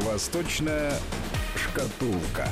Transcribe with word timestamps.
Восточная 0.00 0.92
шкатулка. 1.56 2.48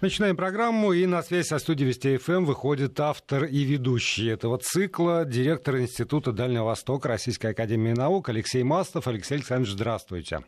Начинаем 0.00 0.36
программу, 0.36 0.92
и 0.92 1.04
на 1.04 1.22
связь 1.22 1.48
со 1.48 1.58
студией 1.58 1.88
Вести 1.88 2.16
ФМ 2.16 2.44
выходит 2.44 2.98
автор 3.00 3.44
и 3.44 3.64
ведущий 3.64 4.28
этого 4.28 4.56
цикла, 4.56 5.26
директор 5.26 5.78
Института 5.78 6.32
Дальнего 6.32 6.64
Востока 6.64 7.08
Российской 7.08 7.48
Академии 7.48 7.92
Наук 7.92 8.30
Алексей 8.30 8.62
Мастов. 8.62 9.06
Алексей 9.08 9.34
Александрович, 9.34 9.72
здравствуйте. 9.72 10.40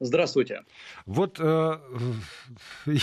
Здравствуйте. 0.00 0.62
Вот 1.06 1.40
э, 1.40 1.78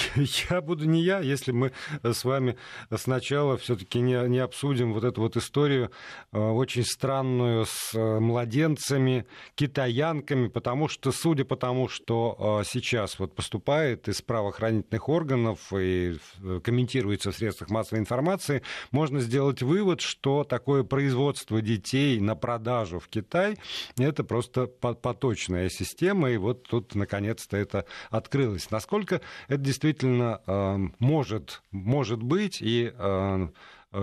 я 0.50 0.62
буду 0.62 0.86
не 0.86 1.02
я, 1.02 1.20
если 1.20 1.52
мы 1.52 1.74
с 2.04 2.24
вами 2.24 2.56
сначала 2.96 3.58
все-таки 3.58 4.00
не, 4.00 4.18
не 4.30 4.40
обсудим 4.40 4.94
вот 4.94 5.04
эту 5.04 5.20
вот 5.20 5.36
историю 5.36 5.92
э, 6.32 6.40
очень 6.40 6.86
странную 6.86 7.66
с 7.66 7.94
э, 7.94 8.20
младенцами, 8.20 9.26
китаянками, 9.56 10.48
потому 10.48 10.88
что, 10.88 11.12
судя 11.12 11.44
по 11.44 11.58
тому, 11.58 11.90
что 11.90 12.62
э, 12.62 12.66
сейчас 12.66 13.20
вот 13.20 13.36
поступает 13.36 14.08
из 14.08 14.22
правоохранительных 14.22 15.10
органов 15.10 15.74
и 15.78 16.16
комментируется 16.64 17.32
в 17.32 17.36
средствах 17.36 17.72
массовой 17.72 18.00
информации, 18.00 18.62
можно 18.92 19.20
сделать 19.20 19.62
вывод, 19.62 20.00
что 20.00 20.46
такое 20.46 20.84
производство 20.84 21.62
детей 21.62 22.22
на 22.22 22.36
продажу 22.38 23.00
в 23.00 23.10
Китай 23.10 23.58
это 23.98 24.24
просто 24.24 24.68
поточная 24.68 25.68
система, 25.68 26.32
и 26.32 26.38
вот 26.38 26.64
тут 26.64 26.85
тут 26.86 26.96
наконец-то 26.96 27.58
это 27.58 27.86
открылось. 28.10 28.72
Насколько 28.72 29.22
это 29.48 29.58
действительно 29.58 30.42
э, 30.46 30.78
может, 31.00 31.62
может 31.72 32.22
быть 32.22 32.62
и 32.62 32.94
э, 32.94 33.48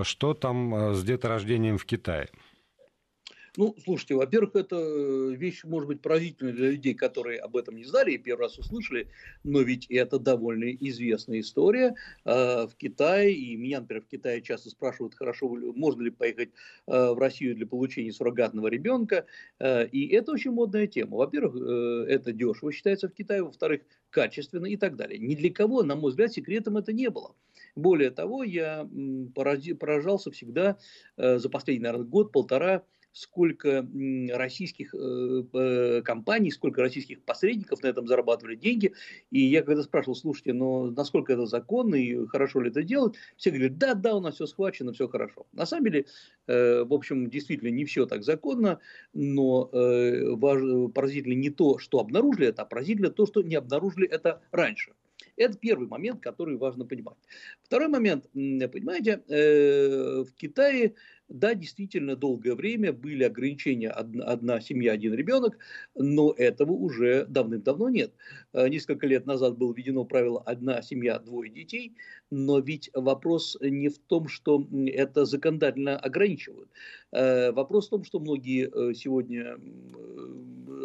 что 0.02 0.34
там 0.34 0.74
э, 0.74 0.94
с 0.94 1.02
деторождением 1.02 1.78
в 1.78 1.84
Китае? 1.84 2.28
Ну, 3.58 3.76
слушайте, 3.84 4.14
во-первых, 4.14 4.56
это 4.56 4.76
э, 4.76 5.34
вещь, 5.34 5.62
может 5.64 5.86
быть, 5.86 6.00
поразительная 6.00 6.54
для 6.54 6.70
людей, 6.70 6.94
которые 6.94 7.38
об 7.38 7.54
этом 7.54 7.76
не 7.76 7.84
знали 7.84 8.12
и 8.12 8.18
первый 8.18 8.42
раз 8.44 8.56
услышали, 8.56 9.08
но 9.44 9.60
ведь 9.60 9.84
это 9.90 10.18
довольно 10.18 10.72
известная 10.72 11.40
история 11.40 11.94
э, 12.24 12.66
в 12.66 12.74
Китае, 12.78 13.34
и 13.34 13.54
меня, 13.56 13.80
например, 13.80 14.04
в 14.04 14.06
Китае 14.06 14.40
часто 14.40 14.70
спрашивают, 14.70 15.14
хорошо, 15.14 15.50
можно 15.50 16.00
ли 16.00 16.10
поехать 16.10 16.48
э, 16.86 17.10
в 17.10 17.18
Россию 17.18 17.54
для 17.54 17.66
получения 17.66 18.10
суррогатного 18.10 18.68
ребенка, 18.68 19.26
э, 19.58 19.86
и 19.88 20.08
это 20.14 20.32
очень 20.32 20.52
модная 20.52 20.86
тема. 20.86 21.18
Во-первых, 21.18 21.54
э, 21.54 22.06
это 22.08 22.32
дешево 22.32 22.72
считается 22.72 23.10
в 23.10 23.12
Китае, 23.12 23.42
во-вторых, 23.42 23.82
качественно 24.08 24.64
и 24.64 24.78
так 24.78 24.96
далее. 24.96 25.18
Ни 25.18 25.34
для 25.34 25.50
кого, 25.50 25.82
на 25.82 25.94
мой 25.94 26.12
взгляд, 26.12 26.32
секретом 26.32 26.78
это 26.78 26.94
не 26.94 27.10
было. 27.10 27.34
Более 27.76 28.10
того, 28.10 28.44
я 28.44 28.88
поражался 29.34 30.30
всегда 30.30 30.78
э, 31.18 31.38
за 31.38 31.50
последний, 31.50 31.82
наверное, 31.82 32.06
год-полтора 32.06 32.84
сколько 33.12 33.86
российских 34.30 34.94
э, 34.94 36.02
компаний, 36.02 36.50
сколько 36.50 36.80
российских 36.80 37.22
посредников 37.22 37.82
на 37.82 37.88
этом 37.88 38.06
зарабатывали 38.06 38.56
деньги. 38.56 38.94
И 39.30 39.40
я 39.40 39.62
когда 39.62 39.82
спрашивал, 39.82 40.16
слушайте, 40.16 40.52
но 40.54 40.90
насколько 40.90 41.32
это 41.32 41.46
законно 41.46 41.94
и 41.94 42.26
хорошо 42.26 42.60
ли 42.60 42.70
это 42.70 42.82
делать, 42.82 43.14
все 43.36 43.50
говорят, 43.50 43.76
да, 43.78 43.94
да, 43.94 44.16
у 44.16 44.20
нас 44.20 44.36
все 44.36 44.46
схвачено, 44.46 44.92
все 44.92 45.08
хорошо. 45.08 45.46
На 45.52 45.66
самом 45.66 45.84
деле, 45.84 46.06
э, 46.46 46.84
в 46.84 46.92
общем, 46.92 47.28
действительно 47.28 47.68
не 47.68 47.84
все 47.84 48.06
так 48.06 48.24
законно, 48.24 48.80
но 49.12 49.68
э, 49.72 50.36
поразительно 50.94 51.34
не 51.34 51.50
то, 51.50 51.78
что 51.78 52.00
обнаружили 52.00 52.48
это, 52.48 52.62
а 52.62 52.66
поразительно 52.66 53.10
то, 53.10 53.26
что 53.26 53.42
не 53.42 53.56
обнаружили 53.56 54.08
это 54.08 54.40
раньше. 54.50 54.92
Это 55.36 55.56
первый 55.56 55.88
момент, 55.88 56.20
который 56.20 56.56
важно 56.56 56.84
понимать. 56.84 57.16
Второй 57.62 57.88
момент, 57.88 58.28
понимаете, 58.32 59.22
в 59.26 60.30
Китае 60.34 60.94
да, 61.28 61.54
действительно, 61.54 62.14
долгое 62.14 62.54
время 62.54 62.92
были 62.92 63.24
ограничения 63.24 63.88
одна, 63.88 64.24
одна 64.24 64.60
семья, 64.60 64.92
один 64.92 65.14
ребенок, 65.14 65.56
но 65.94 66.34
этого 66.36 66.72
уже 66.72 67.24
давным-давно 67.26 67.88
нет. 67.88 68.12
Э, 68.52 68.68
несколько 68.68 69.06
лет 69.06 69.24
назад 69.26 69.56
было 69.56 69.72
введено 69.72 70.04
правило 70.04 70.42
одна 70.44 70.82
семья, 70.82 71.18
двое 71.18 71.50
детей, 71.50 71.96
но 72.30 72.58
ведь 72.58 72.90
вопрос 72.92 73.56
не 73.60 73.88
в 73.88 73.98
том, 73.98 74.28
что 74.28 74.66
это 74.86 75.24
законодательно 75.24 75.96
ограничивают. 75.96 76.70
Э, 77.12 77.52
вопрос 77.52 77.86
в 77.86 77.90
том, 77.90 78.04
что 78.04 78.20
многие 78.20 78.68
э, 78.68 78.94
сегодня 78.94 79.56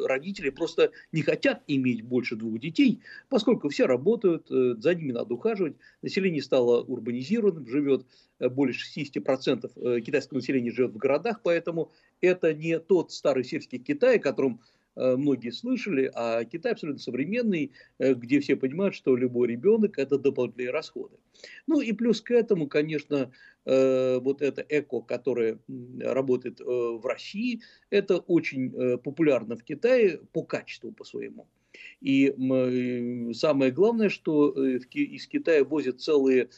родители 0.06 0.50
просто 0.50 0.92
не 1.12 1.24
хотят 1.24 1.64
иметь 1.68 2.04
больше 2.04 2.36
двух 2.36 2.60
детей, 2.60 3.02
поскольку 3.30 3.70
все 3.70 3.86
работают, 3.86 4.48
за 4.48 4.94
ними 4.94 5.12
надо 5.12 5.34
ухаживать, 5.34 5.76
население 6.02 6.42
стало 6.42 6.84
урбанизированным, 6.84 7.68
живет 7.68 8.06
более 8.40 8.76
60% 8.76 10.02
китайского 10.02 10.38
население 10.38 10.72
живет 10.72 10.92
в 10.92 10.98
городах, 10.98 11.42
поэтому 11.44 11.92
это 12.22 12.54
не 12.54 12.80
тот 12.80 13.12
старый 13.12 13.44
сельский 13.44 13.80
Китай, 13.80 14.18
о 14.18 14.22
котором 14.22 14.62
э, 14.96 15.16
многие 15.16 15.52
слышали, 15.52 16.12
а 16.14 16.44
Китай 16.46 16.74
абсолютно 16.74 17.02
современный, 17.02 17.72
э, 18.00 18.14
где 18.14 18.40
все 18.40 18.56
понимают, 18.56 18.96
что 18.96 19.16
любой 19.16 19.50
ребенок– 19.50 19.98
это 19.98 20.18
дополнительные 20.18 20.72
расходы. 20.72 21.18
Ну 21.68 21.82
и 21.82 21.92
плюс 21.94 22.22
к 22.22 22.32
этому, 22.32 22.68
конечно, 22.68 23.32
э, 23.66 24.20
вот 24.20 24.42
это 24.42 24.66
эко, 24.68 25.02
которое 25.02 25.60
работает 26.00 26.60
в 26.60 27.06
России, 27.06 27.62
это 27.90 28.18
очень 28.18 28.98
популярно 29.00 29.56
в 29.56 29.64
Китае 29.64 30.20
по 30.32 30.44
качеству 30.44 30.92
по 30.92 31.04
своему. 31.04 31.48
И 32.02 32.34
самое 33.34 33.72
главное, 33.72 34.10
что 34.10 34.50
из 34.52 35.28
Китая 35.28 35.64
возят 35.64 36.02
целые 36.02 36.50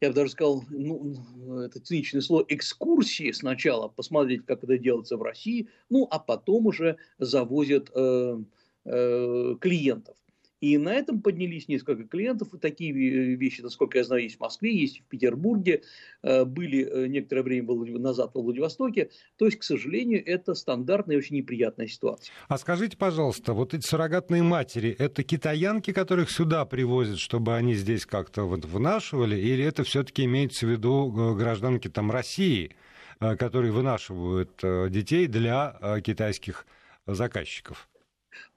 я 0.00 0.08
бы 0.08 0.14
даже 0.14 0.30
сказал, 0.30 0.64
ну, 0.68 1.60
это 1.60 1.80
циничное 1.80 2.20
слово, 2.20 2.44
экскурсии 2.48 3.32
сначала, 3.32 3.88
посмотреть, 3.88 4.46
как 4.46 4.62
это 4.62 4.78
делается 4.78 5.16
в 5.16 5.22
России, 5.22 5.68
ну, 5.90 6.06
а 6.10 6.18
потом 6.18 6.66
уже 6.66 6.96
завозят 7.18 7.90
э, 7.94 8.38
э, 8.84 9.56
клиентов. 9.60 10.16
И 10.60 10.76
на 10.76 10.92
этом 10.92 11.22
поднялись 11.22 11.68
несколько 11.68 12.04
клиентов. 12.04 12.52
И 12.52 12.58
такие 12.58 12.92
вещи, 12.92 13.60
насколько 13.60 13.98
я 13.98 14.04
знаю, 14.04 14.22
есть 14.22 14.36
в 14.36 14.40
Москве, 14.40 14.76
есть 14.76 15.00
в 15.00 15.04
Петербурге, 15.04 15.82
э, 16.22 16.44
были 16.44 16.84
э, 16.84 17.06
некоторое 17.06 17.42
время 17.42 17.72
назад 17.98 18.32
во 18.34 18.42
Владивостоке. 18.42 19.10
То 19.36 19.46
есть, 19.46 19.58
к 19.58 19.62
сожалению, 19.62 20.24
это 20.26 20.54
стандартная 20.54 21.16
и 21.16 21.18
очень 21.18 21.36
неприятная 21.36 21.86
ситуация. 21.86 22.32
А 22.48 22.58
скажите, 22.58 22.96
пожалуйста, 22.96 23.52
вот 23.52 23.74
эти 23.74 23.86
суррогатные 23.86 24.42
матери, 24.42 24.94
это 24.98 25.22
китаянки, 25.22 25.92
которых 25.92 26.30
сюда 26.30 26.64
привозят, 26.64 27.18
чтобы 27.18 27.54
они 27.54 27.74
здесь 27.74 28.04
как-то 28.04 28.42
вот 28.44 28.64
вынашивали, 28.64 29.36
или 29.36 29.64
это 29.64 29.84
все-таки 29.84 30.24
имеется 30.24 30.66
в 30.66 30.70
виду 30.70 31.14
э, 31.16 31.36
гражданки 31.36 31.88
там 31.88 32.10
России, 32.10 32.74
которые 33.20 33.72
вынашивают 33.72 34.62
детей 34.62 35.26
для 35.26 36.00
китайских 36.04 36.66
заказчиков? 37.04 37.88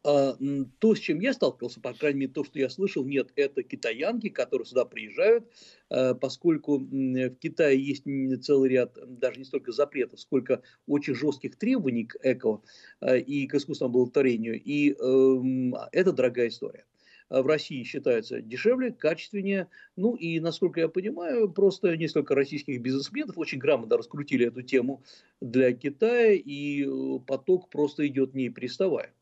А, 0.03 0.35
то, 0.79 0.95
с 0.95 0.99
чем 0.99 1.19
я 1.19 1.33
сталкивался, 1.33 1.79
по 1.79 1.93
крайней 1.93 2.21
мере, 2.21 2.31
то, 2.31 2.43
что 2.43 2.59
я 2.59 2.69
слышал, 2.69 3.05
нет, 3.05 3.31
это 3.35 3.63
китаянки, 3.63 4.29
которые 4.29 4.65
сюда 4.65 4.85
приезжают, 4.85 5.45
а, 5.89 6.15
поскольку 6.15 6.79
в 6.79 7.29
Китае 7.35 7.79
есть 7.79 8.03
целый 8.43 8.69
ряд, 8.69 8.97
даже 9.19 9.39
не 9.39 9.45
столько 9.45 9.71
запретов, 9.71 10.19
сколько 10.19 10.61
очень 10.87 11.15
жестких 11.15 11.55
требований 11.55 12.05
к 12.05 12.17
эко 12.23 12.61
а, 12.99 13.15
и 13.15 13.47
к 13.47 13.55
искусственному 13.55 13.93
благотворению, 13.93 14.61
и 14.61 14.93
эм, 14.93 15.75
это 15.91 16.11
дорогая 16.11 16.47
история 16.47 16.85
в 17.29 17.47
России 17.47 17.83
считается 17.83 18.41
дешевле, 18.41 18.91
качественнее. 18.91 19.69
Ну 19.95 20.15
и, 20.15 20.41
насколько 20.41 20.81
я 20.81 20.89
понимаю, 20.89 21.49
просто 21.49 21.95
несколько 21.95 22.35
российских 22.35 22.81
бизнесменов 22.81 23.37
очень 23.37 23.57
грамотно 23.57 23.97
раскрутили 23.97 24.47
эту 24.47 24.63
тему 24.63 25.01
для 25.39 25.71
Китая, 25.71 26.33
и 26.33 26.83
э, 26.83 27.19
поток 27.25 27.69
просто 27.69 28.05
идет 28.05 28.33
не 28.33 28.49
переставая. 28.49 29.13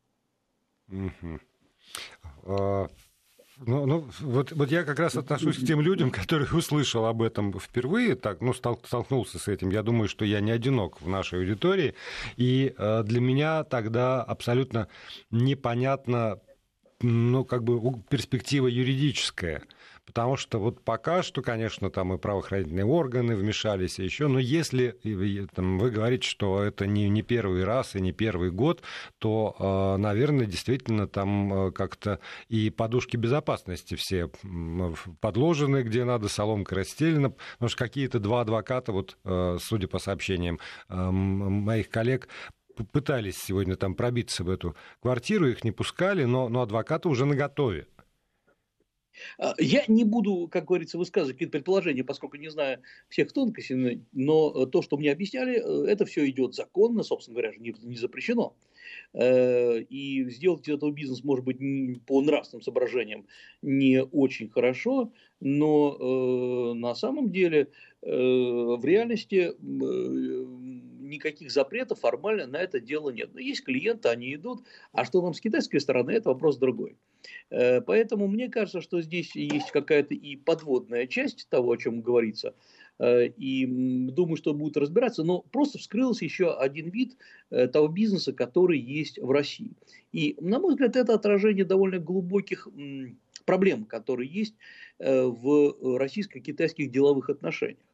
Угу. 0.91 1.39
Ну, 3.65 3.85
ну 3.85 4.09
вот, 4.21 4.53
вот 4.53 4.71
я 4.71 4.83
как 4.83 4.99
раз 4.99 5.15
отношусь 5.17 5.57
к 5.57 5.65
тем 5.65 5.81
людям, 5.81 6.11
которые 6.11 6.47
услышал 6.51 7.05
об 7.05 7.21
этом 7.21 7.57
впервые, 7.59 8.15
так, 8.15 8.39
ну, 8.39 8.53
столкнулся 8.53 9.37
с 9.37 9.47
этим. 9.49 9.69
Я 9.69 9.83
думаю, 9.83 10.07
что 10.07 10.23
я 10.23 10.39
не 10.39 10.51
одинок 10.51 11.01
в 11.01 11.09
нашей 11.09 11.39
аудитории. 11.39 11.93
И 12.37 12.73
э, 12.77 13.03
для 13.03 13.19
меня 13.19 13.65
тогда 13.65 14.23
абсолютно 14.23 14.87
непонятно, 15.29 16.39
ну, 17.01 17.43
как 17.43 17.63
бы 17.63 18.01
перспектива 18.09 18.67
юридическая. 18.67 19.63
Потому 20.09 20.37
что 20.37 20.57
вот 20.57 20.83
пока 20.83 21.21
что, 21.21 21.43
конечно, 21.43 21.91
там 21.91 22.11
и 22.15 22.17
правоохранительные 22.17 22.83
органы 22.83 23.35
вмешались, 23.35 23.99
еще, 23.99 24.27
но 24.27 24.39
если 24.39 24.95
там, 25.53 25.77
вы 25.77 25.91
говорите, 25.91 26.27
что 26.27 26.63
это 26.63 26.87
не, 26.87 27.07
не 27.09 27.21
первый 27.21 27.63
раз 27.63 27.95
и 27.95 28.01
не 28.01 28.11
первый 28.11 28.49
год, 28.49 28.81
то, 29.19 29.55
а, 29.59 29.97
наверное, 29.97 30.47
действительно 30.47 31.07
там 31.07 31.53
а, 31.53 31.71
как-то 31.71 32.19
и 32.47 32.71
подушки 32.71 33.17
безопасности 33.17 33.93
все 33.93 34.31
подложены, 35.21 35.83
где 35.83 36.05
надо, 36.05 36.27
соломка 36.27 36.73
расстелена, 36.73 37.29
потому 37.29 37.69
что 37.69 37.77
какие-то 37.77 38.19
два 38.19 38.41
адвоката, 38.41 38.91
вот, 38.91 39.15
а, 39.23 39.57
судя 39.61 39.87
по 39.87 39.99
сообщениям 39.99 40.59
моих 40.89 41.89
коллег, 41.89 42.29
пытались 42.91 43.37
сегодня 43.37 43.75
там 43.75 43.93
пробиться 43.93 44.43
в 44.43 44.49
эту 44.49 44.75
квартиру, 45.03 45.47
их 45.47 45.63
не 45.63 45.71
пускали, 45.71 46.23
но, 46.23 46.49
но 46.49 46.63
адвокаты 46.63 47.09
уже 47.09 47.25
наготове. 47.25 47.85
А, 49.37 49.53
я 49.57 49.83
не 49.87 50.03
буду, 50.03 50.47
как 50.51 50.65
говорится, 50.65 50.97
высказывать 50.97 51.35
какие-то 51.35 51.53
предположения, 51.53 52.03
поскольку 52.03 52.37
не 52.37 52.49
знаю 52.49 52.81
всех 53.09 53.31
тонкостей, 53.31 54.01
но 54.11 54.65
то, 54.65 54.81
что 54.81 54.97
мне 54.97 55.11
объясняли, 55.11 55.57
э, 55.57 55.91
это 55.91 56.05
все 56.05 56.27
идет 56.29 56.55
законно, 56.55 57.03
собственно 57.03 57.39
говоря, 57.39 57.57
не, 57.57 57.73
не 57.81 57.95
запрещено. 57.95 58.55
И 59.13 60.25
сделать 60.29 60.67
этот 60.67 60.93
бизнес, 60.93 61.23
может 61.23 61.45
быть, 61.45 61.57
по 62.05 62.21
нравственным 62.21 62.63
соображениям 62.63 63.27
не 63.61 64.03
очень 64.03 64.49
хорошо, 64.49 65.11
но 65.39 66.73
на 66.73 66.95
самом 66.95 67.31
деле 67.31 67.67
в 68.01 68.81
реальности 68.83 69.53
никаких 71.09 71.51
запретов 71.51 71.99
формально 71.99 72.47
на 72.47 72.57
это 72.57 72.79
дело 72.79 73.09
нет. 73.09 73.31
Но 73.33 73.39
есть 73.39 73.63
клиенты, 73.63 74.09
они 74.09 74.33
идут, 74.35 74.63
а 74.93 75.03
что 75.03 75.21
нам 75.21 75.33
с 75.33 75.41
китайской 75.41 75.79
стороны, 75.79 76.11
это 76.11 76.29
вопрос 76.29 76.57
другой. 76.57 76.97
Э, 77.49 77.81
поэтому 77.81 78.27
мне 78.27 78.49
кажется, 78.49 78.81
что 78.81 79.01
здесь 79.01 79.35
есть 79.35 79.71
какая-то 79.71 80.13
и 80.13 80.35
подводная 80.35 81.07
часть 81.07 81.47
того, 81.49 81.71
о 81.71 81.77
чем 81.77 82.01
говорится, 82.01 82.53
э, 82.99 83.27
и 83.27 83.65
думаю, 83.65 84.37
что 84.37 84.53
будут 84.53 84.77
разбираться, 84.77 85.23
но 85.23 85.41
просто 85.41 85.77
вскрылся 85.77 86.25
еще 86.25 86.53
один 86.53 86.89
вид 86.89 87.17
э, 87.49 87.67
того 87.67 87.87
бизнеса, 87.87 88.33
который 88.33 88.79
есть 88.79 89.19
в 89.19 89.31
России. 89.31 89.71
И, 90.11 90.35
на 90.39 90.59
мой 90.59 90.71
взгляд, 90.71 90.95
это 90.95 91.13
отражение 91.13 91.65
довольно 91.65 91.99
глубоких 91.99 92.67
проблем, 93.45 93.85
которые 93.85 94.29
есть 94.29 94.55
в 94.99 95.97
российско-китайских 95.97 96.91
деловых 96.91 97.29
отношениях. 97.29 97.88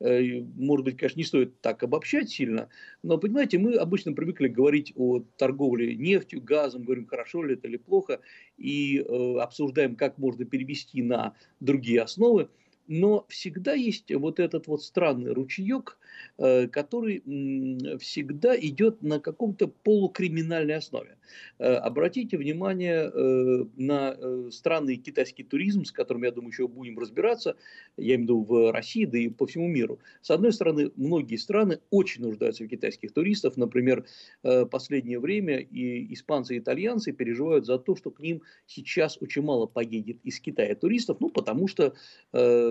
Э, 0.00 0.40
может 0.56 0.84
быть, 0.84 0.96
конечно, 0.98 1.18
не 1.18 1.24
стоит 1.24 1.60
так 1.60 1.82
обобщать 1.82 2.28
сильно, 2.28 2.68
но, 3.02 3.18
понимаете, 3.18 3.58
мы 3.58 3.74
обычно 3.74 4.12
привыкли 4.12 4.48
говорить 4.48 4.92
о 4.94 5.20
торговле 5.36 5.96
нефтью, 5.96 6.42
газом, 6.42 6.84
говорим, 6.84 7.06
хорошо 7.06 7.42
ли 7.42 7.54
это 7.54 7.68
или 7.68 7.78
плохо, 7.78 8.20
и 8.58 8.98
э, 8.98 9.38
обсуждаем, 9.38 9.96
как 9.96 10.18
можно 10.18 10.44
перевести 10.44 11.02
на 11.02 11.34
другие 11.60 12.02
основы 12.02 12.48
но 12.88 13.26
всегда 13.28 13.74
есть 13.74 14.12
вот 14.14 14.40
этот 14.40 14.66
вот 14.66 14.82
странный 14.82 15.32
ручеек, 15.32 15.98
э, 16.38 16.68
который 16.68 17.22
всегда 17.98 18.58
идет 18.58 19.02
на 19.02 19.20
каком-то 19.20 19.68
полукриминальной 19.68 20.76
основе. 20.76 21.16
Э, 21.58 21.74
обратите 21.74 22.38
внимание 22.38 23.10
э, 23.12 23.64
на 23.76 24.16
странный 24.50 24.96
китайский 24.96 25.42
туризм, 25.42 25.84
с 25.84 25.92
которым, 25.92 26.24
я 26.24 26.30
думаю, 26.30 26.50
еще 26.50 26.68
будем 26.68 26.98
разбираться, 26.98 27.56
я 27.96 28.14
имею 28.14 28.18
в 28.18 28.22
виду 28.22 28.44
в 28.44 28.72
России, 28.72 29.04
да 29.04 29.18
и 29.18 29.28
по 29.28 29.46
всему 29.46 29.68
миру. 29.68 29.98
С 30.22 30.30
одной 30.30 30.52
стороны, 30.52 30.90
многие 30.96 31.36
страны 31.36 31.80
очень 31.90 32.22
нуждаются 32.22 32.64
в 32.64 32.68
китайских 32.68 33.12
туристов. 33.12 33.56
Например, 33.56 34.04
последнее 34.70 35.18
время 35.18 35.58
и 35.58 36.12
испанцы 36.12 36.56
и 36.56 36.58
итальянцы 36.58 37.12
переживают 37.12 37.66
за 37.66 37.78
то, 37.78 37.96
что 37.96 38.10
к 38.10 38.20
ним 38.20 38.42
сейчас 38.66 39.18
очень 39.20 39.42
мало 39.42 39.66
поедет 39.66 40.18
из 40.22 40.40
Китая 40.40 40.74
туристов, 40.74 41.18
ну, 41.20 41.30
потому 41.30 41.68
что 41.68 41.94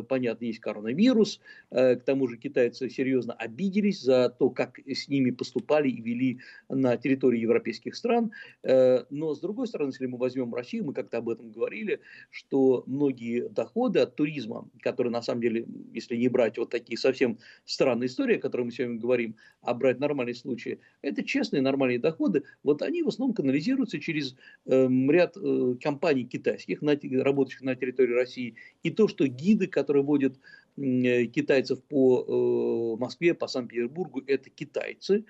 понятно, 0.07 0.46
есть 0.46 0.60
коронавирус, 0.60 1.40
э, 1.72 1.96
к 1.96 2.04
тому 2.04 2.28
же 2.28 2.38
китайцы 2.38 2.90
серьезно 2.90 3.34
обиделись 3.34 4.02
за 4.02 4.30
то, 4.30 4.50
как 4.50 4.80
с 4.80 5.07
ними 5.07 5.31
поступали 5.31 5.90
и 5.90 6.02
вели 6.02 6.40
на 6.69 6.98
территории 6.98 7.40
европейских 7.40 7.96
стран, 7.96 8.31
э, 8.63 9.04
но 9.10 9.34
с 9.34 9.40
другой 9.40 9.68
стороны, 9.68 9.90
если 9.90 10.06
мы 10.06 10.18
возьмем 10.18 10.54
Россию, 10.54 10.86
мы 10.86 10.94
как-то 10.94 11.18
об 11.18 11.30
этом 11.30 11.52
говорили, 11.52 12.00
что 12.30 12.84
многие 12.88 13.48
доходы 13.50 14.00
от 14.00 14.16
туризма, 14.16 14.68
которые 14.81 15.12
на 15.12 15.22
самом 15.22 15.42
деле, 15.42 15.66
если 15.94 16.16
не 16.16 16.28
брать 16.28 16.58
вот 16.58 16.69
такие 16.69 16.98
совсем 16.98 17.38
странные 17.66 18.08
истории, 18.08 18.38
о 18.38 18.42
которых 18.42 18.68
мы 18.68 18.72
сегодня 18.72 19.00
говорим, 19.00 19.36
а 19.62 19.74
брать 19.74 20.00
нормальные 20.00 20.36
случаи, 20.36 20.80
это 21.01 21.24
честные 21.24 21.62
нормальные 21.62 22.00
доходы, 22.00 22.44
вот 22.63 22.81
они 22.81 23.04
в 23.04 23.08
основном 23.08 23.36
канализируются 23.36 24.00
через 24.00 24.36
э, 24.66 24.88
ряд 25.10 25.38
э, 25.38 25.75
компаний 25.81 26.25
китайских, 26.25 26.81
работающих 26.81 27.62
на 27.62 27.75
территории 27.75 28.13
России, 28.13 28.56
и 28.84 28.92
то, 28.92 29.08
что 29.08 29.28
гиды, 29.28 29.68
которые 29.68 29.94
которые 29.95 30.03
водят 30.03 30.39
э, 30.77 31.25
китайцев 31.25 31.81
по 31.83 32.95
э, 32.97 33.00
Москве, 33.00 33.33
по 33.33 33.47
Санкт-Петербургу, 33.47 34.24
это 34.27 34.50
китайцы, 34.50 35.25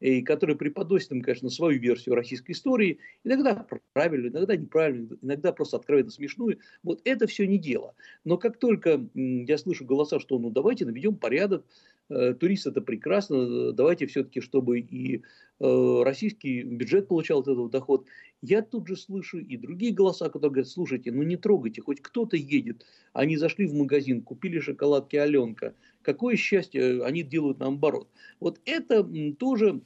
и 0.00 0.22
которые 0.22 0.56
преподносят 0.56 1.12
им, 1.12 1.22
конечно, 1.22 1.50
свою 1.50 1.78
версию 1.78 2.14
российской 2.14 2.52
истории, 2.52 2.98
иногда 3.24 3.66
правильную, 3.92 4.32
иногда 4.32 4.56
неправильную, 4.56 5.18
иногда 5.20 5.52
просто 5.52 5.76
откровенно 5.76 6.10
смешную. 6.10 6.58
Вот 6.82 7.00
это 7.04 7.26
все 7.26 7.46
не 7.46 7.58
дело. 7.58 7.94
Но 8.24 8.38
как 8.38 8.58
только 8.58 9.00
я 9.14 9.58
слышу 9.58 9.84
голоса, 9.84 10.20
что 10.20 10.38
ну 10.38 10.50
давайте 10.50 10.86
наведем 10.86 11.16
порядок, 11.16 11.64
Э, 12.10 12.34
турист 12.34 12.66
это 12.66 12.80
прекрасно, 12.80 13.72
давайте 13.72 14.06
все-таки, 14.06 14.40
чтобы 14.40 14.80
и 14.80 15.22
российский 15.62 16.62
бюджет 16.62 17.06
получал 17.06 17.40
от 17.40 17.48
этого 17.48 17.68
доход. 17.68 18.06
Я 18.42 18.62
тут 18.62 18.86
же 18.88 18.96
слышу 18.96 19.38
и 19.38 19.56
другие 19.56 19.92
голоса, 19.92 20.26
которые 20.26 20.50
говорят, 20.50 20.68
слушайте, 20.68 21.12
ну 21.12 21.22
не 21.22 21.36
трогайте, 21.36 21.82
хоть 21.82 22.00
кто-то 22.00 22.36
едет. 22.36 22.86
Они 23.12 23.36
зашли 23.36 23.66
в 23.66 23.74
магазин, 23.74 24.22
купили 24.22 24.60
шоколадки 24.60 25.16
Аленка. 25.16 25.74
Какое 26.02 26.36
счастье, 26.36 27.04
они 27.04 27.22
делают 27.22 27.58
наоборот. 27.58 28.08
Вот 28.40 28.60
это 28.64 29.04
тоже 29.38 29.82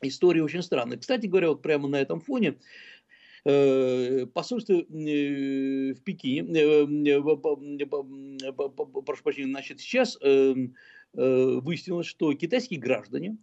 история 0.00 0.44
очень 0.44 0.62
странная. 0.62 0.98
Кстати 0.98 1.26
говоря, 1.26 1.48
вот 1.48 1.62
прямо 1.62 1.88
на 1.88 2.00
этом 2.00 2.20
фоне 2.20 2.56
э, 3.44 4.26
посольство 4.26 4.74
в 4.74 4.84
Пекине, 6.04 6.44
прошу 9.04 9.22
прощения, 9.22 9.50
значит, 9.50 9.80
сейчас 9.80 10.18
Э, 11.14 11.60
выяснилось, 11.60 12.06
что 12.06 12.32
китайские 12.34 12.80
граждане, 12.80 13.36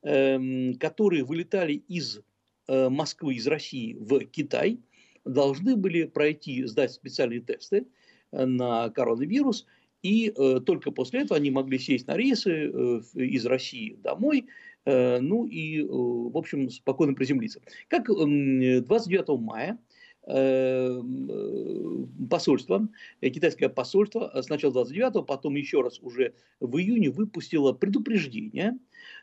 которые 0.00 1.24
вылетали 1.24 1.72
из 1.72 2.18
э, 2.18 2.22
Москвы, 2.68 3.34
из 3.34 3.46
России 3.46 3.96
в 3.98 4.20
Китай, 4.26 4.80
должны 5.24 5.76
были 5.76 6.04
пройти, 6.04 6.64
сдать 6.64 6.92
специальные 6.92 7.40
тесты 7.40 7.86
э, 8.32 8.44
на 8.44 8.90
коронавирус, 8.90 9.66
и 10.02 10.32
только 10.64 10.92
после 10.92 11.22
этого 11.22 11.38
они 11.38 11.50
могли 11.50 11.76
сесть 11.76 12.06
на 12.06 12.16
рейсы 12.16 12.68
из 13.14 13.44
России 13.46 13.98
домой, 14.00 14.46
ну 14.86 15.44
и, 15.44 15.82
в 15.82 16.36
общем, 16.36 16.70
спокойно 16.70 17.14
приземлиться. 17.14 17.60
Как 17.88 18.06
29 18.06 19.28
эм, 19.28 19.42
мая 19.42 19.78
Эм, 20.26 21.30
э, 21.30 22.26
посольство, 22.28 22.86
э, 23.22 23.30
китайское 23.30 23.70
посольство 23.70 24.30
э, 24.34 24.42
сначала 24.42 24.84
29-го, 24.84 25.22
потом 25.22 25.54
еще 25.54 25.80
раз 25.80 26.00
уже 26.00 26.34
в 26.60 26.76
июне 26.76 27.08
выпустило 27.08 27.72
предупреждение, 27.72 28.78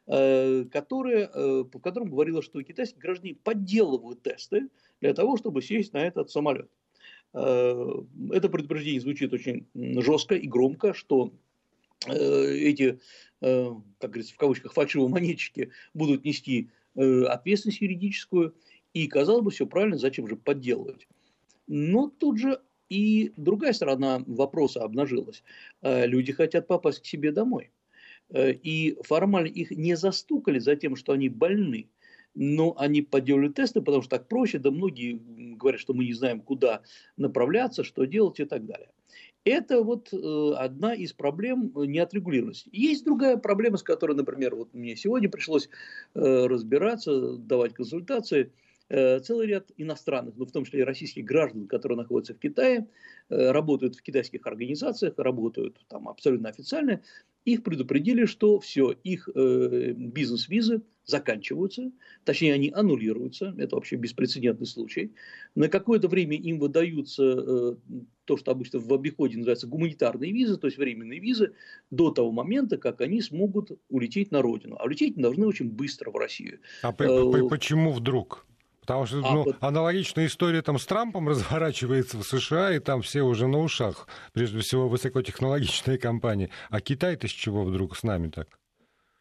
которое, 0.05 1.27
по 1.65 1.79
которому 1.79 2.11
говорило, 2.11 2.41
что 2.41 2.61
китайские 2.61 3.01
граждане 3.01 3.35
подделывают 3.35 4.21
тесты 4.23 4.69
для 5.01 5.13
того, 5.13 5.35
чтобы 5.37 5.61
сесть 5.61 5.93
на 5.93 5.97
этот 5.97 6.29
самолет. 6.29 6.69
Это 7.33 8.49
предупреждение 8.49 9.01
звучит 9.01 9.33
очень 9.33 9.67
жестко 9.73 10.35
и 10.35 10.47
громко, 10.47 10.93
что 10.93 11.33
эти, 12.07 12.99
как 13.41 13.81
говорится, 13.99 14.33
в 14.33 14.37
кавычках, 14.37 14.73
фальшивые 14.73 15.09
монетчики 15.09 15.71
будут 15.93 16.23
нести 16.23 16.69
ответственность 16.95 17.81
юридическую, 17.81 18.55
и, 18.95 19.07
казалось 19.07 19.43
бы, 19.43 19.51
все 19.51 19.67
правильно, 19.67 19.97
зачем 19.97 20.25
же 20.27 20.37
подделывать? 20.37 21.07
Но 21.67 22.07
тут 22.07 22.39
же 22.39 22.61
и 22.87 23.33
другая 23.35 23.73
сторона 23.73 24.23
вопроса 24.25 24.83
обнажилась. 24.83 25.43
Э, 25.81 26.07
люди 26.07 26.31
хотят 26.31 26.67
попасть 26.67 27.01
к 27.01 27.05
себе 27.05 27.33
домой. 27.33 27.71
Э, 28.29 28.53
и 28.53 28.97
формально 29.03 29.47
их 29.47 29.71
не 29.71 29.95
застукали 29.95 30.59
за 30.59 30.77
тем, 30.77 30.95
что 30.95 31.11
они 31.11 31.27
больны. 31.27 31.89
Но 32.35 32.73
они 32.77 33.01
подделали 33.01 33.49
тесты, 33.49 33.81
потому 33.81 34.01
что 34.01 34.11
так 34.17 34.29
проще, 34.29 34.59
да 34.59 34.71
многие 34.71 35.19
говорят, 35.55 35.81
что 35.81 35.93
мы 35.93 36.05
не 36.05 36.13
знаем, 36.13 36.39
куда 36.39 36.81
направляться, 37.17 37.83
что 37.83 38.05
делать 38.05 38.39
и 38.39 38.45
так 38.45 38.65
далее. 38.65 38.91
Это 39.43 39.83
вот 39.83 40.13
э, 40.13 40.53
одна 40.55 40.93
из 40.93 41.11
проблем 41.11 41.73
неотрегулированности. 41.75 42.69
Есть 42.71 43.03
другая 43.03 43.35
проблема, 43.35 43.75
с 43.75 43.83
которой, 43.83 44.15
например, 44.15 44.55
вот 44.55 44.73
мне 44.73 44.95
сегодня 44.95 45.27
пришлось 45.27 45.67
разбираться, 46.13 47.35
давать 47.35 47.73
консультации– 47.73 48.53
целый 48.89 49.47
ряд 49.47 49.71
иностранных, 49.77 50.35
ну, 50.37 50.45
в 50.45 50.51
том 50.51 50.65
числе 50.65 50.81
и 50.81 50.83
российских 50.83 51.25
граждан, 51.25 51.67
которые 51.67 51.97
находятся 51.97 52.33
в 52.33 52.39
Китае, 52.39 52.87
э, 53.29 53.51
работают 53.51 53.95
в 53.95 54.01
китайских 54.01 54.45
организациях, 54.45 55.15
работают 55.17 55.83
там 55.87 56.07
абсолютно 56.07 56.49
официально, 56.49 57.01
их 57.45 57.63
предупредили, 57.63 58.25
что 58.25 58.59
все, 58.59 58.91
их 59.03 59.29
э, 59.33 59.93
бизнес-визы 59.95 60.81
заканчиваются, 61.05 61.91
точнее 62.23 62.53
они 62.53 62.71
аннулируются, 62.73 63.53
это 63.57 63.75
вообще 63.75 63.95
беспрецедентный 63.95 64.65
случай. 64.65 65.13
На 65.53 65.69
какое-то 65.69 66.07
время 66.07 66.35
им 66.35 66.57
выдаются 66.57 67.23
э, 67.23 67.75
то, 68.25 68.37
что 68.37 68.51
обычно 68.51 68.79
в 68.79 68.91
обиходе 68.91 69.37
называется 69.37 69.67
гуманитарные 69.67 70.31
визы, 70.31 70.57
то 70.57 70.65
есть 70.65 70.79
временные 70.79 71.19
визы, 71.19 71.53
до 71.91 72.09
того 72.09 72.31
момента, 72.31 72.77
как 72.77 73.01
они 73.01 73.21
смогут 73.21 73.71
улететь 73.89 74.31
на 74.31 74.41
родину. 74.41 74.77
А 74.79 74.85
улететь 74.85 75.15
должны 75.15 75.45
очень 75.45 75.69
быстро 75.69 76.09
в 76.09 76.15
Россию. 76.15 76.59
А 76.81 76.89
э, 76.91 77.47
почему 77.47 77.91
вдруг? 77.91 78.47
Потому 78.85 79.05
что 79.07 79.17
а, 79.17 79.33
ну, 79.33 79.43
вот... 79.43 79.57
аналогичная 79.61 80.27
история 80.27 80.61
там 80.61 80.77
с 80.77 80.85
Трампом 80.85 81.27
разворачивается 81.29 82.17
в 82.17 82.23
США, 82.23 82.73
и 82.73 82.79
там 82.79 83.01
все 83.01 83.23
уже 83.23 83.47
на 83.47 83.59
ушах, 83.59 84.07
прежде 84.33 84.59
всего 84.59 84.87
высокотехнологичные 84.87 85.97
компании. 85.97 86.51
А 86.69 86.79
Китай-то 86.81 87.27
с 87.27 87.31
чего 87.31 87.63
вдруг 87.63 87.97
с 87.97 88.03
нами 88.03 88.29
так? 88.29 88.47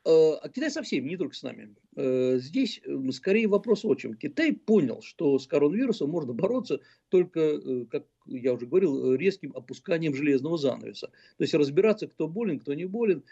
А 0.04 0.48
Китай 0.48 0.70
совсем, 0.70 1.06
не 1.06 1.16
только 1.16 1.34
с 1.34 1.42
нами. 1.42 1.74
Здесь 1.96 2.80
скорее 3.12 3.48
вопрос 3.48 3.84
о 3.84 3.94
чем. 3.94 4.14
Китай 4.14 4.52
понял, 4.52 5.00
что 5.02 5.38
с 5.38 5.46
коронавирусом 5.46 6.10
можно 6.10 6.32
бороться 6.32 6.80
только, 7.08 7.86
как 7.86 8.06
я 8.26 8.52
уже 8.52 8.66
говорил, 8.66 9.14
резким 9.14 9.52
опусканием 9.56 10.14
железного 10.14 10.58
занавеса. 10.58 11.08
То 11.36 11.44
есть 11.44 11.54
разбираться, 11.54 12.06
кто 12.06 12.28
болен, 12.28 12.58
кто 12.60 12.74
не 12.74 12.84
болен. 12.84 13.22